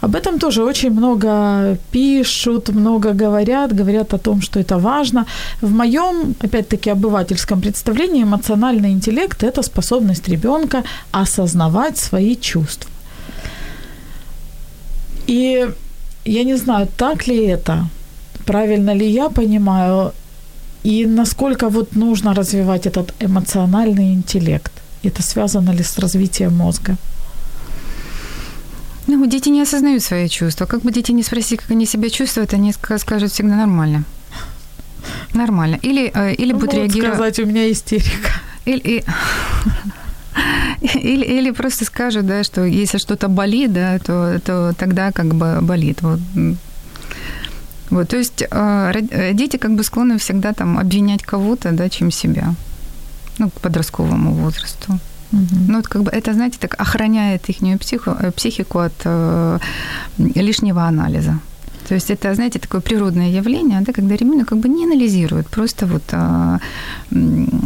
[0.02, 5.26] Об этом тоже очень много пишут, много говорят, говорят о том, что это важно.
[5.62, 12.90] В моем, опять-таки, обывательском представлении эмоциональный интеллект– это способность ребенка осознавать свои чувства.
[15.28, 15.70] И
[16.26, 17.86] я не знаю, так ли это,
[18.46, 20.12] правильно ли я понимаю,
[20.84, 24.72] и насколько вот нужно развивать этот эмоциональный интеллект?
[25.04, 26.98] Это связано ли с развитием мозга?
[29.08, 30.66] Ну, дети не осознают свои чувства.
[30.66, 34.04] Как бы дети не спросили, как они себя чувствуют, они скажут всегда нормально.
[35.34, 35.80] Нормально.
[35.82, 37.16] Или, э, или ну, будут реагировать...
[37.16, 38.32] сказать, у меня истерика.
[38.66, 39.04] Или,
[40.82, 45.60] или, или просто скажут, да, что если что-то болит, да, то, то тогда как бы
[45.62, 46.02] болит.
[46.02, 46.20] Вот
[47.90, 52.54] вот, то есть э, дети как бы склонны всегда там обвинять кого-то, да, чем себя.
[53.38, 55.00] Ну, к подростковому возрасту.
[55.32, 55.56] Угу.
[55.68, 59.60] Ну, вот как бы это, знаете, так охраняет их э, психику от э,
[60.18, 61.40] лишнего анализа.
[61.90, 65.88] То есть это, знаете, такое природное явление, да, когда ребенок как бы не анализирует просто
[65.88, 66.60] вот а,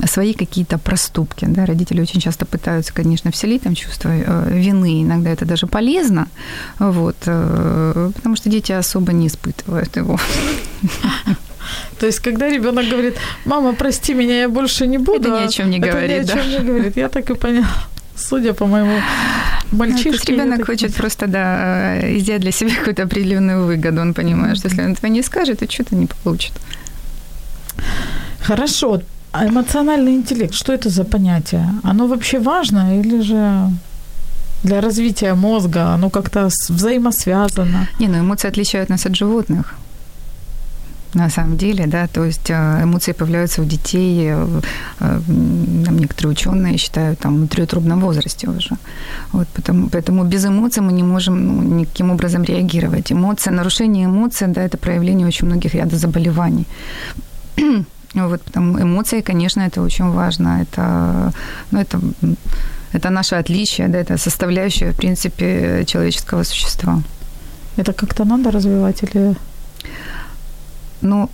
[0.07, 1.45] свои какие-то проступки.
[1.49, 1.65] Да.
[1.65, 6.27] Родители очень часто пытаются, конечно, вселить там чувство э, вины, иногда это даже полезно,
[6.79, 10.17] вот, э, потому что дети особо не испытывают его.
[11.99, 15.29] То есть, когда ребенок говорит, мама, прости меня, я больше не буду.
[15.29, 16.11] Это ни о чем не говорит.
[16.11, 16.57] Это ни о чем да?
[16.59, 16.97] не говорит.
[16.97, 17.67] Я так и поняла.
[18.15, 19.01] Судя по моему
[19.71, 20.33] мальчишке.
[20.33, 24.01] Ну, ребенок хочет просто, да, сделать для себя какую-то определенную выгоду.
[24.01, 26.53] Он понимает, что если он этого не скажет, то что-то не получит.
[28.41, 29.01] Хорошо.
[29.31, 31.67] А эмоциональный интеллект, что это за понятие?
[31.83, 33.69] Оно вообще важно или же
[34.63, 37.87] для развития мозга оно как-то взаимосвязано?
[37.99, 39.75] Не, ну эмоции отличают нас от животных
[41.15, 44.61] на самом деле, да, то есть э, эмоции появляются у детей, э,
[44.99, 48.77] э, некоторые ученые считают, там, внутриутробном возрасте уже.
[49.31, 53.11] Вот, потому, поэтому без эмоций мы не можем ну, никаким образом реагировать.
[53.11, 56.65] Эмоции, нарушение эмоций, да, это проявление очень многих ряда заболеваний.
[58.15, 60.61] вот, потому эмоции, конечно, это очень важно.
[60.61, 61.31] Это,
[61.71, 61.99] ну, это,
[62.93, 67.01] это наше отличие, да, это составляющая, в принципе, человеческого существа.
[67.77, 69.35] Это как-то надо развивать или
[71.03, 71.29] ну,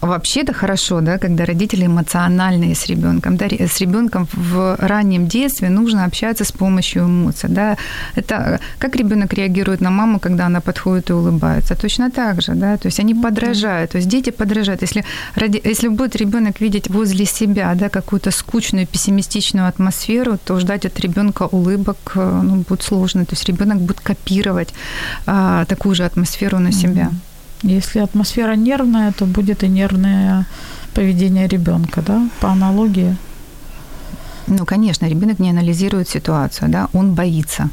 [0.00, 3.36] вообще-то хорошо, да, когда родители эмоциональные с ребенком.
[3.36, 7.48] Да, с ребенком в раннем детстве нужно общаться с помощью эмоций.
[7.50, 7.76] Да.
[8.14, 11.74] Это как ребенок реагирует на маму, когда она подходит и улыбается.
[11.74, 12.76] Точно так же, да.
[12.76, 13.92] То есть они подражают.
[13.92, 14.82] То есть дети подражают.
[14.82, 15.04] Если,
[15.64, 21.48] если будет ребенок видеть возле себя да, какую-то скучную, пессимистичную атмосферу, то ждать от ребенка
[21.50, 23.24] улыбок э, ну, будет сложно.
[23.24, 24.74] То есть ребенок будет копировать
[25.26, 27.04] а, такую же атмосферу на себя.
[27.04, 27.33] Mm-hmm.
[27.64, 30.46] Если атмосфера нервная, то будет и нервное
[30.94, 33.16] поведение ребенка, да, по аналогии.
[34.46, 37.70] Ну, конечно, ребенок не анализирует ситуацию, да, он боится.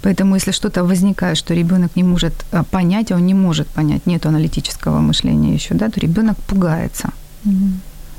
[0.00, 4.06] Поэтому, если что-то возникает, что ребенок не может а, понять, а он не может понять,
[4.06, 7.10] нет аналитического мышления еще, да, то ребенок пугается.
[7.44, 7.68] Угу.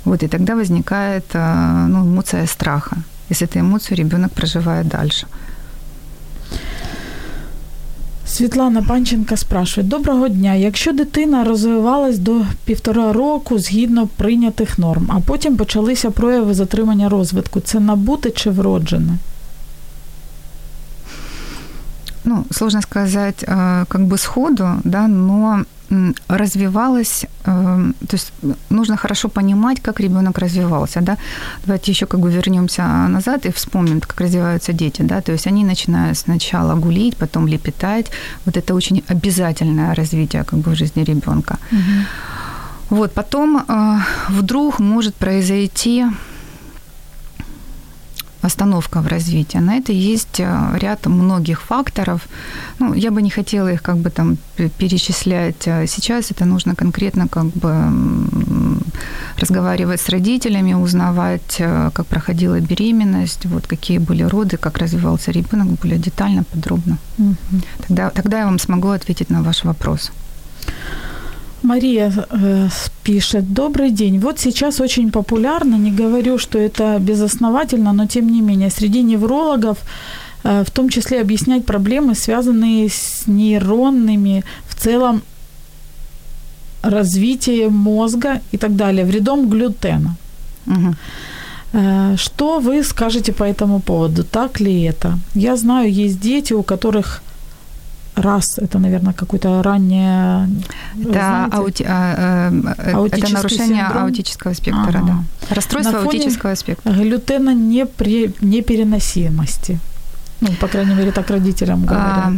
[0.05, 2.97] Вот и тогда возникает а, ну, эмоция страха.
[3.29, 5.25] Если эту эмоцию ребенок проживает дальше.
[8.27, 10.53] Світлана Панченка спрашує: Доброго дня.
[10.53, 17.59] Якщо дитина розвивалась до півтора року згідно прийнятих норм, а потім почалися прояви затримання розвитку,
[17.59, 19.17] це набуте чи вроджене?
[22.23, 23.45] Ну, сложно сказать
[23.87, 25.65] как бы сходу, да, но
[26.27, 28.33] развивалась, э, то есть
[28.69, 31.17] нужно хорошо понимать, как ребенок развивался, да.
[31.65, 35.65] Давайте еще как бы вернемся назад и вспомним, как развиваются дети, да, то есть они
[35.65, 38.11] начинают сначала гулить, потом лепетать,
[38.45, 41.57] вот это очень обязательное развитие как бы в жизни ребенка.
[42.89, 46.05] Вот, потом э, вдруг может произойти
[48.45, 49.59] остановка в развитии.
[49.59, 52.21] На это есть э, ряд многих факторов.
[52.79, 54.37] Ну, я бы не хотела их как бы там
[54.77, 56.31] перечислять а сейчас.
[56.31, 57.71] Это нужно конкретно как бы
[59.39, 65.67] разговаривать с родителями, узнавать, э, как проходила беременность, вот какие были роды, как развивался ребенок
[65.81, 66.97] более детально, подробно.
[67.87, 70.11] Тогда, тогда я вам смогу ответить на ваш вопрос.
[71.65, 72.69] Мария э,
[73.03, 74.19] пишет, добрый день.
[74.19, 79.77] Вот сейчас очень популярно, не говорю, что это безосновательно, но тем не менее, среди неврологов
[80.43, 85.21] э, в том числе объяснять проблемы, связанные с нейронными, в целом
[86.83, 90.15] развитием мозга и так далее, вредом глютена.
[91.73, 94.23] Э, Что вы скажете по этому поводу?
[94.23, 95.17] Так ли это?
[95.35, 97.21] Я знаю, есть дети, у которых
[98.15, 100.49] раз, это, наверное, какое-то раннее...
[101.01, 101.55] Это, знаете?
[101.57, 104.03] аути- а, э, это нарушение синдром?
[104.03, 105.23] аутического спектра, Ага.
[105.49, 105.55] да.
[105.55, 106.91] Расстройство На фоне- аутического спектра.
[106.93, 108.33] глютена непри...
[108.41, 109.79] непереносимости.
[110.41, 112.17] Ну, по крайней мере, так родителям говорят.
[112.17, 112.33] А,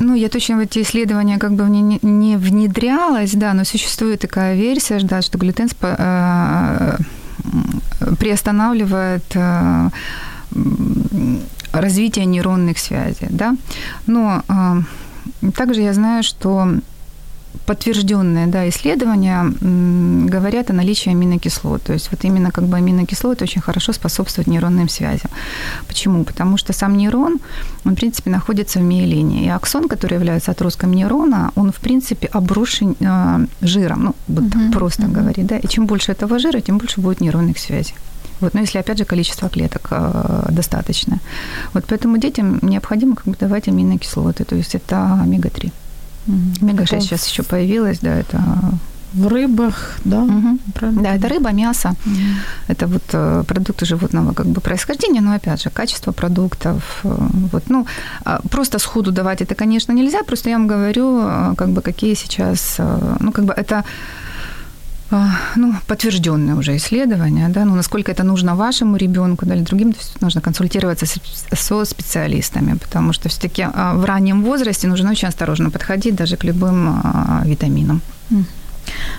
[0.00, 4.54] ну, я точно в эти исследования как бы не, не внедрялась, да, но существует такая
[4.56, 6.96] версия, да, что глютен спо- э,
[8.18, 9.88] приостанавливает э,
[11.74, 13.56] м, развитие нейронных связей, да.
[14.06, 16.68] Но э, также я знаю, что
[17.66, 21.82] подтвержденные да, исследования м, говорят о наличии аминокислот.
[21.82, 25.30] То есть вот именно как бы аминокислоты очень хорошо способствуют нейронным связям.
[25.88, 26.24] Почему?
[26.24, 27.38] Потому что сам нейрон,
[27.84, 29.44] он, в принципе, находится в миелине.
[29.46, 34.60] И аксон, который является отростком нейрона, он, в принципе, обрушен э, жиром, ну, вот так
[34.62, 35.12] Мгм, просто мгм.
[35.12, 35.46] говорить.
[35.46, 35.56] Да?
[35.56, 37.94] И чем больше этого жира, тем больше будет нейронных связей.
[38.40, 41.20] Вот, но если, опять же, количество клеток э, достаточное.
[41.72, 45.72] Вот поэтому детям необходимо как бы давать аминокислоты, то есть это омега-3.
[46.26, 46.54] Мгм.
[46.62, 48.42] Омега-6 Это сейчас еще появилась, да, это...
[49.12, 50.26] В рыбах, да?
[50.74, 51.02] Правильно?
[51.02, 52.18] Да, это рыба, мясо, Мгм.
[52.66, 57.70] это вот э, продукты животного как бы происхождения, но опять же, качество продуктов, э, вот,
[57.70, 57.86] ну,
[58.24, 62.14] а просто сходу давать это, конечно, нельзя, просто я вам говорю, э, как бы какие
[62.14, 62.80] сейчас,
[63.20, 63.84] ну, как бы это
[65.56, 69.98] ну, подтвержденные уже исследования, да, ну, насколько это нужно вашему ребенку, да, или другим, то
[70.00, 71.06] есть нужно консультироваться
[71.52, 76.88] со специалистами, потому что все-таки в раннем возрасте нужно очень осторожно подходить даже к любым
[76.88, 78.00] а, витаминам.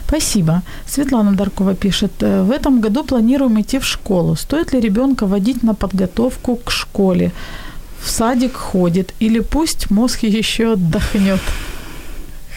[0.07, 0.61] Спасибо.
[0.87, 4.35] Светлана Даркова пишет, «Э, в этом году планируем идти в школу.
[4.35, 7.31] Стоит ли ребенка водить на подготовку к школе?
[7.99, 11.41] В садик ходит или пусть мозг еще отдохнет?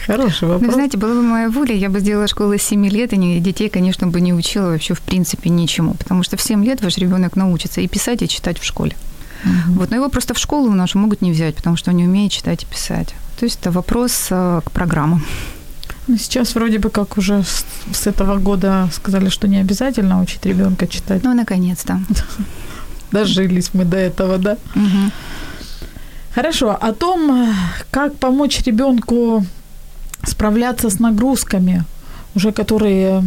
[0.05, 0.67] Хороший Ну, вопрос.
[0.67, 3.69] вы знаете, была бы моя воля, я бы сделала школу с 7 лет, и детей,
[3.69, 7.35] конечно, бы не учила вообще в принципе ничему, потому что в 7 лет ваш ребенок
[7.35, 8.95] научится и писать, и читать в школе.
[9.43, 9.73] Мгм.
[9.75, 12.31] Вот, но его просто в школу нашу могут не взять, потому что он не умеет
[12.31, 13.13] читать и писать.
[13.39, 15.23] То есть это вопрос э, к программам.
[16.07, 20.45] Ну, Сейчас вроде бы как уже с, с этого года сказали, что не обязательно учить
[20.45, 21.23] ребенка читать.
[21.23, 21.99] Ну, наконец-то.
[23.11, 24.57] Дожились мы до этого, да?
[24.75, 25.11] Мгм.
[26.35, 27.53] Хорошо, о том, э,
[27.91, 29.45] как помочь ребенку
[30.26, 31.84] справляться с нагрузками,
[32.34, 33.22] уже которые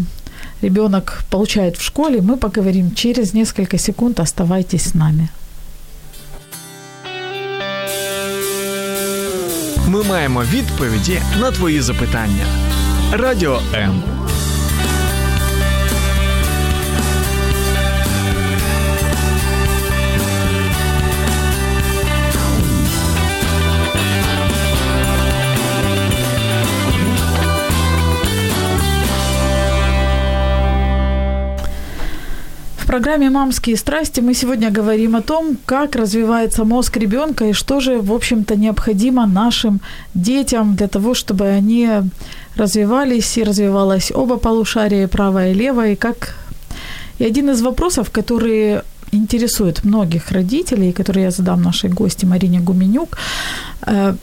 [0.61, 4.19] ребенок получает в школе, мы поговорим через несколько секунд.
[4.19, 5.29] Оставайтесь с нами.
[9.87, 12.45] Ми маємо відповіді на твої запитання.
[13.11, 14.03] Радіо М.
[32.92, 37.98] программе «Мамские страсти» мы сегодня говорим о том, как развивается мозг ребенка и что же,
[37.98, 39.80] в общем-то, необходимо нашим
[40.14, 41.88] детям для того, чтобы они
[42.54, 46.34] развивались и развивалось оба полушария, правое и левое, и как...
[47.18, 48.82] И один из вопросов, который
[49.12, 53.16] интересует многих родителей, который я задам нашей гости Марине Гуменюк,
[53.86, 54.16] э,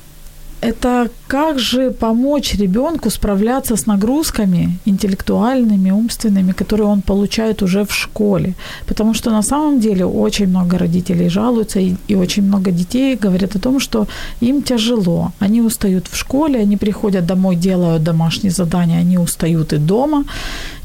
[0.62, 7.94] это как же помочь ребенку справляться с нагрузками интеллектуальными, умственными, которые он получает уже в
[7.94, 8.54] школе.
[8.86, 13.56] Потому что на самом деле очень много родителей жалуются, и, и очень много детей говорят
[13.56, 14.08] о том, что
[14.42, 15.32] им тяжело.
[15.40, 20.26] Они устают в школе, они приходят домой, делают домашние задания, они устают и дома,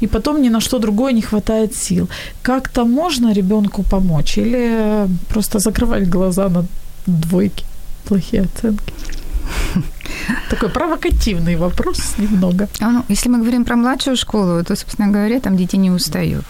[0.01, 2.09] и потом ни на что другое не хватает сил.
[2.43, 6.65] Как-то можно ребенку помочь или просто закрывать глаза на
[7.07, 7.65] двойки,
[8.05, 8.93] плохие оценки?
[10.51, 12.69] Такой провокативный вопрос немного.
[12.81, 16.45] А, ну, если мы говорим про младшую школу, то, собственно говоря, там дети не устают.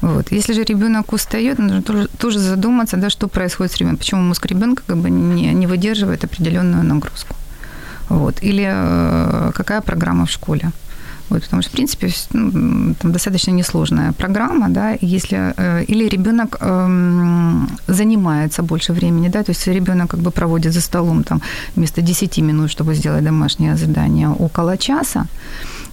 [0.00, 0.32] Вот.
[0.32, 4.46] Если же ребенок устает, нужно тоже, тоже задуматься, да, что происходит с ребенком, почему мозг
[4.46, 7.34] ребенка как бы не, не выдерживает определенную нагрузку.
[8.08, 8.42] Вот.
[8.42, 10.70] Или э, какая программа в школе.
[11.30, 16.56] Вот, потому что, в принципе, ну, там достаточно несложная программа, да, если э, или ребенок
[16.60, 21.40] э, занимается больше времени, да, то есть ребенок как бы проводит за столом там
[21.76, 25.26] вместо 10 минут, чтобы сделать домашнее задание, около часа,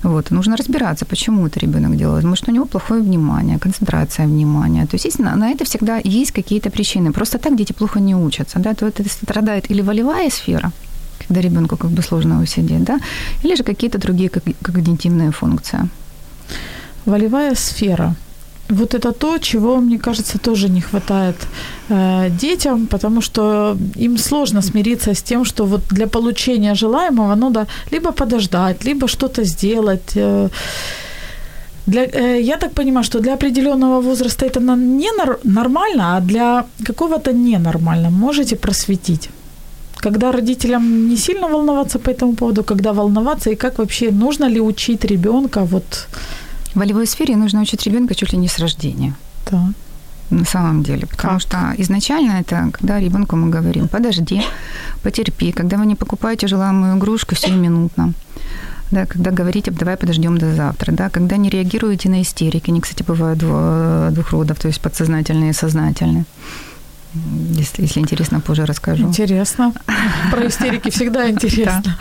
[0.04, 2.26] вот, нужно разбираться, почему это ребенок делает.
[2.26, 4.86] Может, у него плохое внимание, концентрация внимания.
[4.86, 7.12] То есть, на, на это всегда есть какие-то причины.
[7.12, 8.60] Просто так дети плохо не учатся.
[8.60, 8.74] Да?
[8.74, 10.72] То это страдает или волевая сфера,
[11.28, 13.00] когда ребенку как бы сложно усидеть, да,
[13.44, 15.80] или же какие-то другие когнитивные функции.
[17.06, 18.16] Волевая сфера.
[18.70, 21.36] Вот это то, чего, мне кажется, тоже не хватает
[21.90, 27.68] э, детям, потому что им сложно смириться с тем, что вот для получения желаемого надо
[27.92, 30.16] либо подождать, либо что-то сделать.
[30.16, 30.50] Э,
[31.86, 36.66] для, э, я так понимаю, что для определенного возраста это не нар- нормально, а для
[36.88, 38.10] какого-то ненормально.
[38.10, 39.30] Можете просветить?
[40.06, 44.62] Когда родителям не сильно волноваться по этому поводу, когда волноваться, и как вообще, нужно ли
[44.62, 46.08] учить ребенка вот...
[46.74, 49.14] В волевой сфере нужно учить ребенка чуть ли не с рождения.
[49.51, 49.74] Да.
[50.30, 51.08] На самом деле.
[51.08, 51.41] Потому как?
[51.41, 54.41] что изначально это, когда ребенку мы говорим, подожди,
[55.03, 58.14] потерпи, когда вы не покупаете желаемую игрушку сиюминутно.
[58.91, 63.03] Да, когда говорите, давай подождем до завтра, да, когда не реагируете на истерики, они, кстати,
[63.08, 63.39] бывают
[64.14, 66.26] двух родов, то есть подсознательные и сознательные.
[67.51, 69.03] Если, если интересно, позже расскажу.
[69.07, 69.74] Интересно.
[70.32, 71.97] Про истерики всегда интересно.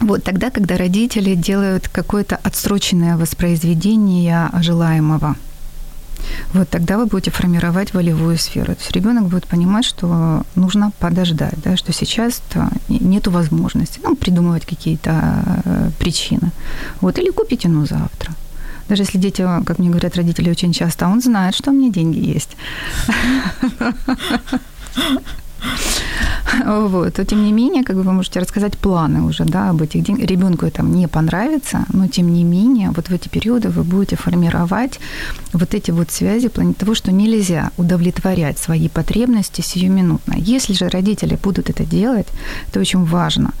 [0.00, 5.36] Вот тогда, когда родители делают какое-то отсроченное воспроизведение желаемого,
[6.52, 8.74] вот тогда вы будете формировать волевую сферу.
[8.74, 12.42] То есть ребенок будет понимать, что нужно подождать, да, что сейчас
[12.88, 16.50] нет возможности ну, придумывать какие-то э, причины.
[17.00, 18.34] Вот, или купите, ну, завтра.
[18.90, 22.18] Даже если дети, как мне говорят родители очень часто, он знает, что у меня деньги
[22.18, 22.56] есть.
[26.66, 27.18] Вот.
[27.18, 30.26] Но тем не менее, как бы вы можете рассказать планы уже, да, об этих деньгах.
[30.26, 34.98] Ребенку это не понравится, но тем не менее, вот в эти периоды вы будете формировать
[35.52, 40.34] вот эти вот связи в плане того, что нельзя удовлетворять свои потребности сиюминутно.
[40.36, 42.26] Если же родители будут это делать,
[42.68, 43.52] это очень важно,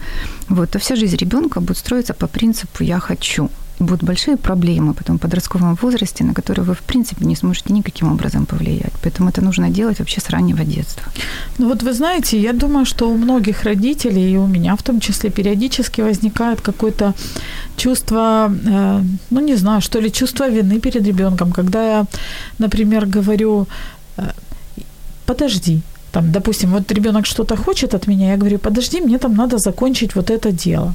[0.48, 3.48] вот, то вся жизнь ребенка будет строиться по принципу «я хочу»
[3.80, 8.12] будут большие проблемы потом в подростковом возрасте, на которые вы, в принципе, не сможете никаким
[8.12, 8.92] образом повлиять.
[9.02, 11.02] Поэтому это нужно делать вообще с раннего детства.
[11.58, 15.00] Ну вот вы знаете, я думаю, что у многих родителей, и у меня в том
[15.00, 17.14] числе, периодически возникает какое-то
[17.76, 22.04] чувство, э, ну не знаю, что ли, чувство вины перед ребенком, когда я,
[22.58, 23.66] например, говорю,
[24.18, 24.32] э,
[25.26, 25.80] подожди,
[26.12, 30.14] там, допустим, вот ребенок что-то хочет от меня, я говорю, подожди, мне там надо закончить
[30.14, 30.94] вот это дело.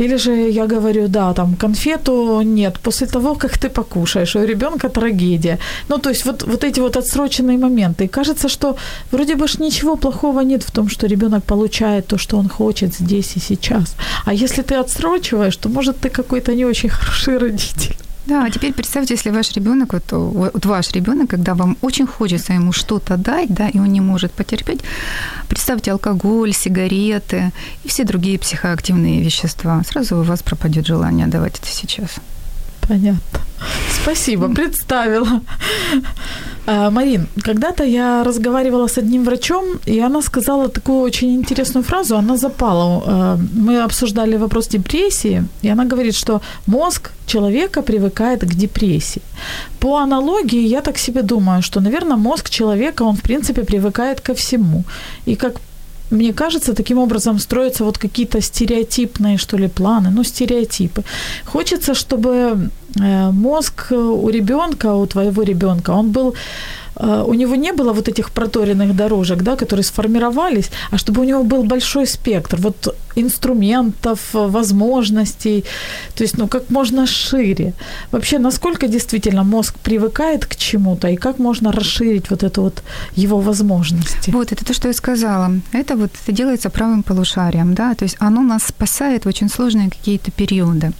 [0.00, 4.88] Или же я говорю, да, там конфету нет, после того, как ты покушаешь, у ребенка
[4.88, 5.58] трагедия.
[5.88, 8.04] Ну, то есть вот, вот эти вот отсроченные моменты.
[8.04, 8.76] И кажется, что
[9.12, 12.94] вроде бы ж ничего плохого нет в том, что ребенок получает то, что он хочет
[12.94, 13.96] здесь и сейчас.
[14.24, 18.03] А если ты отсрочиваешь, то, может, ты какой-то не очень хороший родитель.
[18.26, 22.54] Да, а теперь представьте, если ваш ребенок, вот, вот ваш ребенок, когда вам очень хочется
[22.54, 24.80] ему что-то дать, да, и он не может потерпеть,
[25.48, 27.52] представьте алкоголь, сигареты
[27.84, 29.82] и все другие психоактивные вещества.
[29.84, 32.10] Сразу у вас пропадет желание давать это сейчас.
[32.88, 33.40] Понятно.
[34.02, 35.40] Спасибо, представила.
[36.66, 42.16] А, Марин, когда-то я разговаривала с одним врачом, и она сказала такую очень интересную фразу,
[42.16, 43.02] она запала.
[43.06, 49.22] А, мы обсуждали вопрос депрессии, и она говорит, что мозг человека привыкает к депрессии.
[49.78, 54.32] По аналогии, я так себе думаю, что, наверное, мозг человека, он, в принципе, привыкает ко
[54.34, 54.84] всему.
[55.26, 55.60] И как
[56.10, 61.02] мне кажется, таким образом строятся вот какие-то стереотипные, что ли, планы, ну, стереотипы.
[61.44, 66.34] Хочется, чтобы э, мозг у ребенка, у твоего ребенка, он был
[66.96, 71.42] у него не было вот этих проторенных дорожек, да, которые сформировались, а чтобы у него
[71.42, 75.64] был большой спектр вот инструментов, возможностей,
[76.14, 77.72] то есть, ну, как можно шире.
[78.12, 82.82] Вообще, насколько действительно мозг привыкает к чему-то, и как можно расширить вот это вот
[83.16, 84.30] его возможности?
[84.30, 85.50] Вот, это то, что я сказала.
[85.72, 89.90] Это вот это делается правым полушарием, да, то есть оно нас спасает в очень сложные
[89.90, 90.92] какие-то периоды.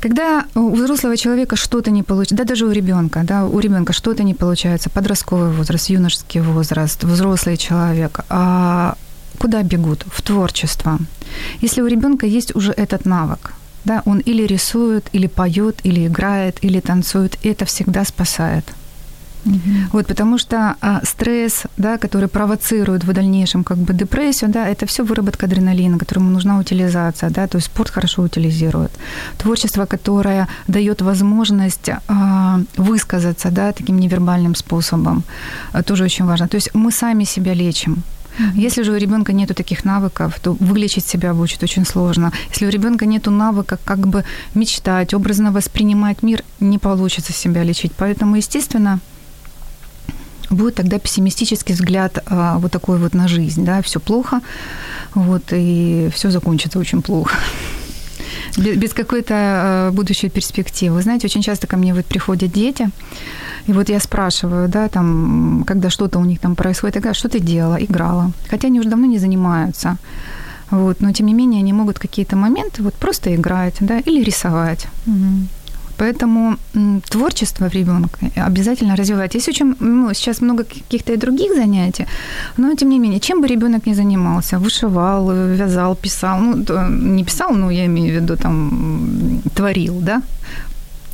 [0.00, 4.22] Когда у взрослого человека что-то не получается, да даже у ребенка, да, у ребенка что-то
[4.22, 8.96] не получается, подростковый возраст, юношеский возраст, взрослый человек, а
[9.38, 10.04] куда бегут?
[10.06, 10.98] В творчество.
[11.60, 16.58] Если у ребенка есть уже этот навык, да, он или рисует, или поет, или играет,
[16.62, 18.64] или танцует, это всегда спасает.
[19.44, 19.58] Угу.
[19.92, 24.86] Вот, потому что а, стресс, да, который провоцирует в дальнейшем как бы депрессию, да, это
[24.86, 28.90] все выработка адреналина, которому нужна утилизация, да, то есть спорт хорошо утилизирует.
[29.38, 35.22] Творчество, которое дает возможность а, высказаться, да, таким невербальным способом,
[35.72, 36.48] а, тоже очень важно.
[36.48, 38.02] То есть мы сами себя лечим.
[38.54, 42.32] Если же у ребенка нету таких навыков, то вылечить себя будет очень сложно.
[42.50, 44.24] Если у ребенка нету навыка как бы
[44.54, 47.92] мечтать, образно воспринимать мир, не получится себя лечить.
[47.96, 49.00] Поэтому, естественно,
[50.50, 54.40] будет тогда пессимистический взгляд а, вот такой вот на жизнь, да, все плохо,
[55.14, 57.36] вот, и все закончится очень плохо.
[58.56, 60.96] Без, какой-то а, будущей перспективы.
[60.96, 62.90] Вы знаете, очень часто ко мне вот приходят дети,
[63.66, 67.28] и вот я спрашиваю, да, там, когда что-то у них там происходит, я говорю, что
[67.28, 67.76] ты делала?
[67.76, 68.32] Играла.
[68.50, 69.96] Хотя они уже давно не занимаются.
[70.70, 74.86] Вот, но тем не менее они могут какие-то моменты вот просто играть, да, или рисовать.
[75.06, 75.48] Угу.
[75.98, 76.56] Поэтому
[77.10, 79.34] творчество в ребенка обязательно развивать.
[79.34, 82.06] Есть очень, ну, сейчас много каких-то и других занятий,
[82.56, 87.52] но тем не менее, чем бы ребенок ни занимался, вышивал, вязал, писал, ну, не писал,
[87.52, 90.22] но я имею в виду там творил, да?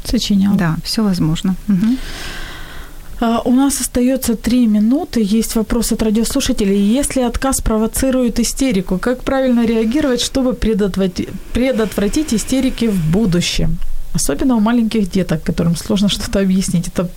[0.04, 0.54] Сочинял.
[0.54, 1.54] Да, все возможно.
[1.68, 1.96] Угу.
[3.44, 5.20] У нас остается три минуты.
[5.22, 6.98] Есть вопрос от радиослушателей.
[6.98, 13.78] Если отказ провоцирует истерику, как правильно реагировать, чтобы предотвратить истерики в будущем?
[14.14, 16.88] Особенно у маленьких деток, которым сложно что-то объяснить.
[16.88, 17.08] Это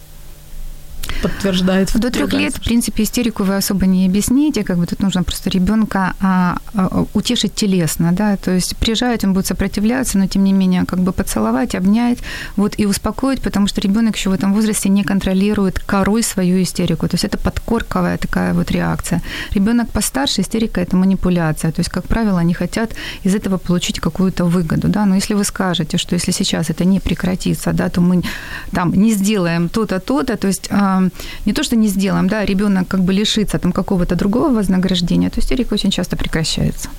[1.22, 1.91] подтверждает.
[1.93, 5.49] До трех лет, в принципе, истерику вы особо не объясните, как бы тут нужно просто
[5.49, 10.53] ребенка а, а, утешить телесно, да, то есть приезжать, он будет сопротивляться, но тем не
[10.53, 12.20] менее как бы поцеловать, обнять,
[12.55, 17.07] вот и успокоить, потому что ребенок еще в этом возрасте не контролирует корой свою истерику,
[17.07, 19.22] то есть это подкорковая такая вот реакция.
[19.51, 22.91] Ребенок постарше, истерика это манипуляция, то есть, как правило, они хотят
[23.24, 26.99] из этого получить какую-то выгоду, да, но если вы скажете, что если сейчас это не
[26.99, 28.24] прекратится, да, то мы
[28.72, 31.07] там не сделаем то-то, то-то, то есть а,
[31.45, 35.39] не то, что не сделаем, да, ребенок как бы лишится там какого-то другого вознаграждения, то
[35.39, 36.89] истерика очень часто прекращается.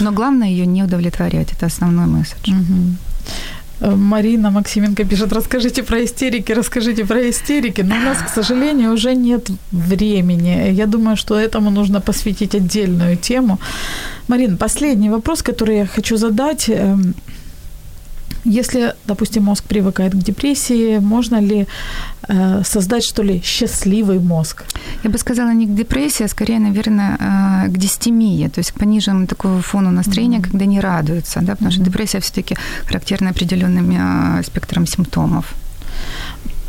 [0.00, 2.52] Но главное ее не удовлетворять, это основной месседж.
[3.80, 7.82] Марина Максименко пишет, расскажите про истерики, расскажите про истерики.
[7.82, 10.72] Но у нас, к сожалению, уже нет времени.
[10.72, 13.58] Я думаю, что этому нужно посвятить отдельную тему.
[14.28, 16.70] Марин, последний вопрос, который я хочу задать.
[18.44, 21.66] Если, допустим, мозг привыкает к депрессии, можно ли
[22.28, 24.64] э, создать, что ли, счастливый мозг?
[25.04, 28.78] Я бы сказала не к депрессии, а скорее, наверное, э, к дистемии, то есть к
[28.78, 30.50] пониженному такому фону настроения, mm-hmm.
[30.50, 31.74] когда не радуются, да, потому mm-hmm.
[31.74, 33.90] что депрессия все-таки характерна определенным
[34.38, 35.54] э, спектром симптомов.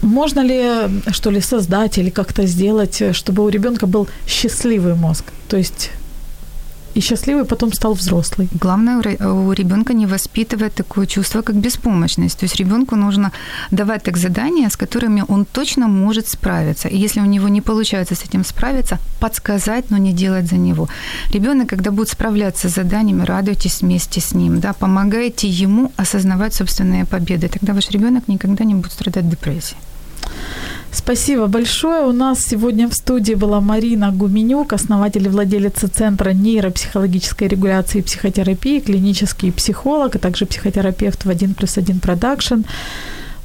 [0.01, 5.25] Можно ли, что ли, создать или как-то сделать, чтобы у ребенка был счастливый мозг?
[5.47, 5.91] То есть
[6.99, 8.49] и счастливый потом стал взрослый.
[8.61, 12.39] Главное у ребенка не воспитывать такое чувство, как беспомощность.
[12.39, 13.31] То есть ребенку нужно
[13.71, 16.89] давать так задания, с которыми он точно может справиться.
[16.89, 20.89] И если у него не получается с этим справиться, подсказать, но не делать за него.
[21.33, 27.05] Ребенок, когда будет справляться с заданиями, радуйтесь вместе с ним, да, помогайте ему осознавать собственные
[27.05, 27.47] победы.
[27.47, 29.77] Тогда ваш ребенок никогда не будет страдать депрессией.
[30.91, 32.03] Спасибо большое.
[32.05, 38.01] У нас сегодня в студии была Марина Гуменюк, основатель и владелица Центра нейропсихологической регуляции и
[38.01, 42.61] психотерапии, клинический психолог, а также психотерапевт в 1 плюс 1 продакшн.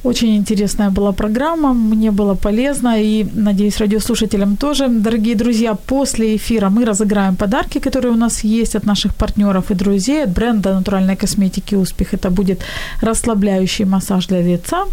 [0.05, 4.87] Очень интересная была программа, мне было полезно и, надеюсь, радиослушателям тоже.
[4.87, 9.73] Дорогие друзья, после эфира мы разыграем подарки, которые у нас есть от наших партнеров и
[9.73, 12.13] друзей, от бренда натуральной косметики «Успех».
[12.13, 12.61] Это будет
[13.01, 14.85] расслабляющий массаж для лица,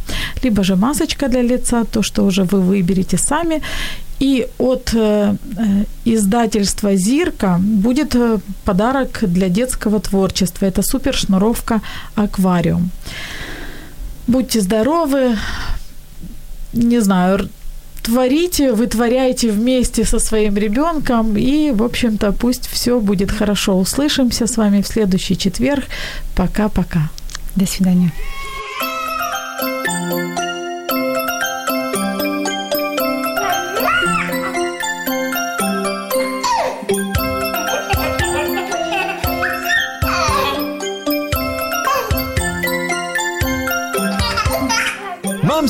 [0.45, 3.61] либо же масочка для лица, то, что уже вы выберете сами.
[4.21, 10.67] И от э, э издательства «Зирка» будет э, подарок для детского творчества.
[10.67, 11.81] Это супер шнуровка
[12.17, 12.91] «Аквариум».
[14.27, 15.37] Будьте здоровы.
[16.73, 17.49] Не знаю,
[18.03, 23.79] творите, вытворяйте вместе со своим ребенком, и, в общем-то, пусть все будет хорошо.
[23.79, 25.85] Услышимся с вами в следующий четверг.
[26.35, 27.11] Пока-пока.
[27.57, 28.13] До свидания.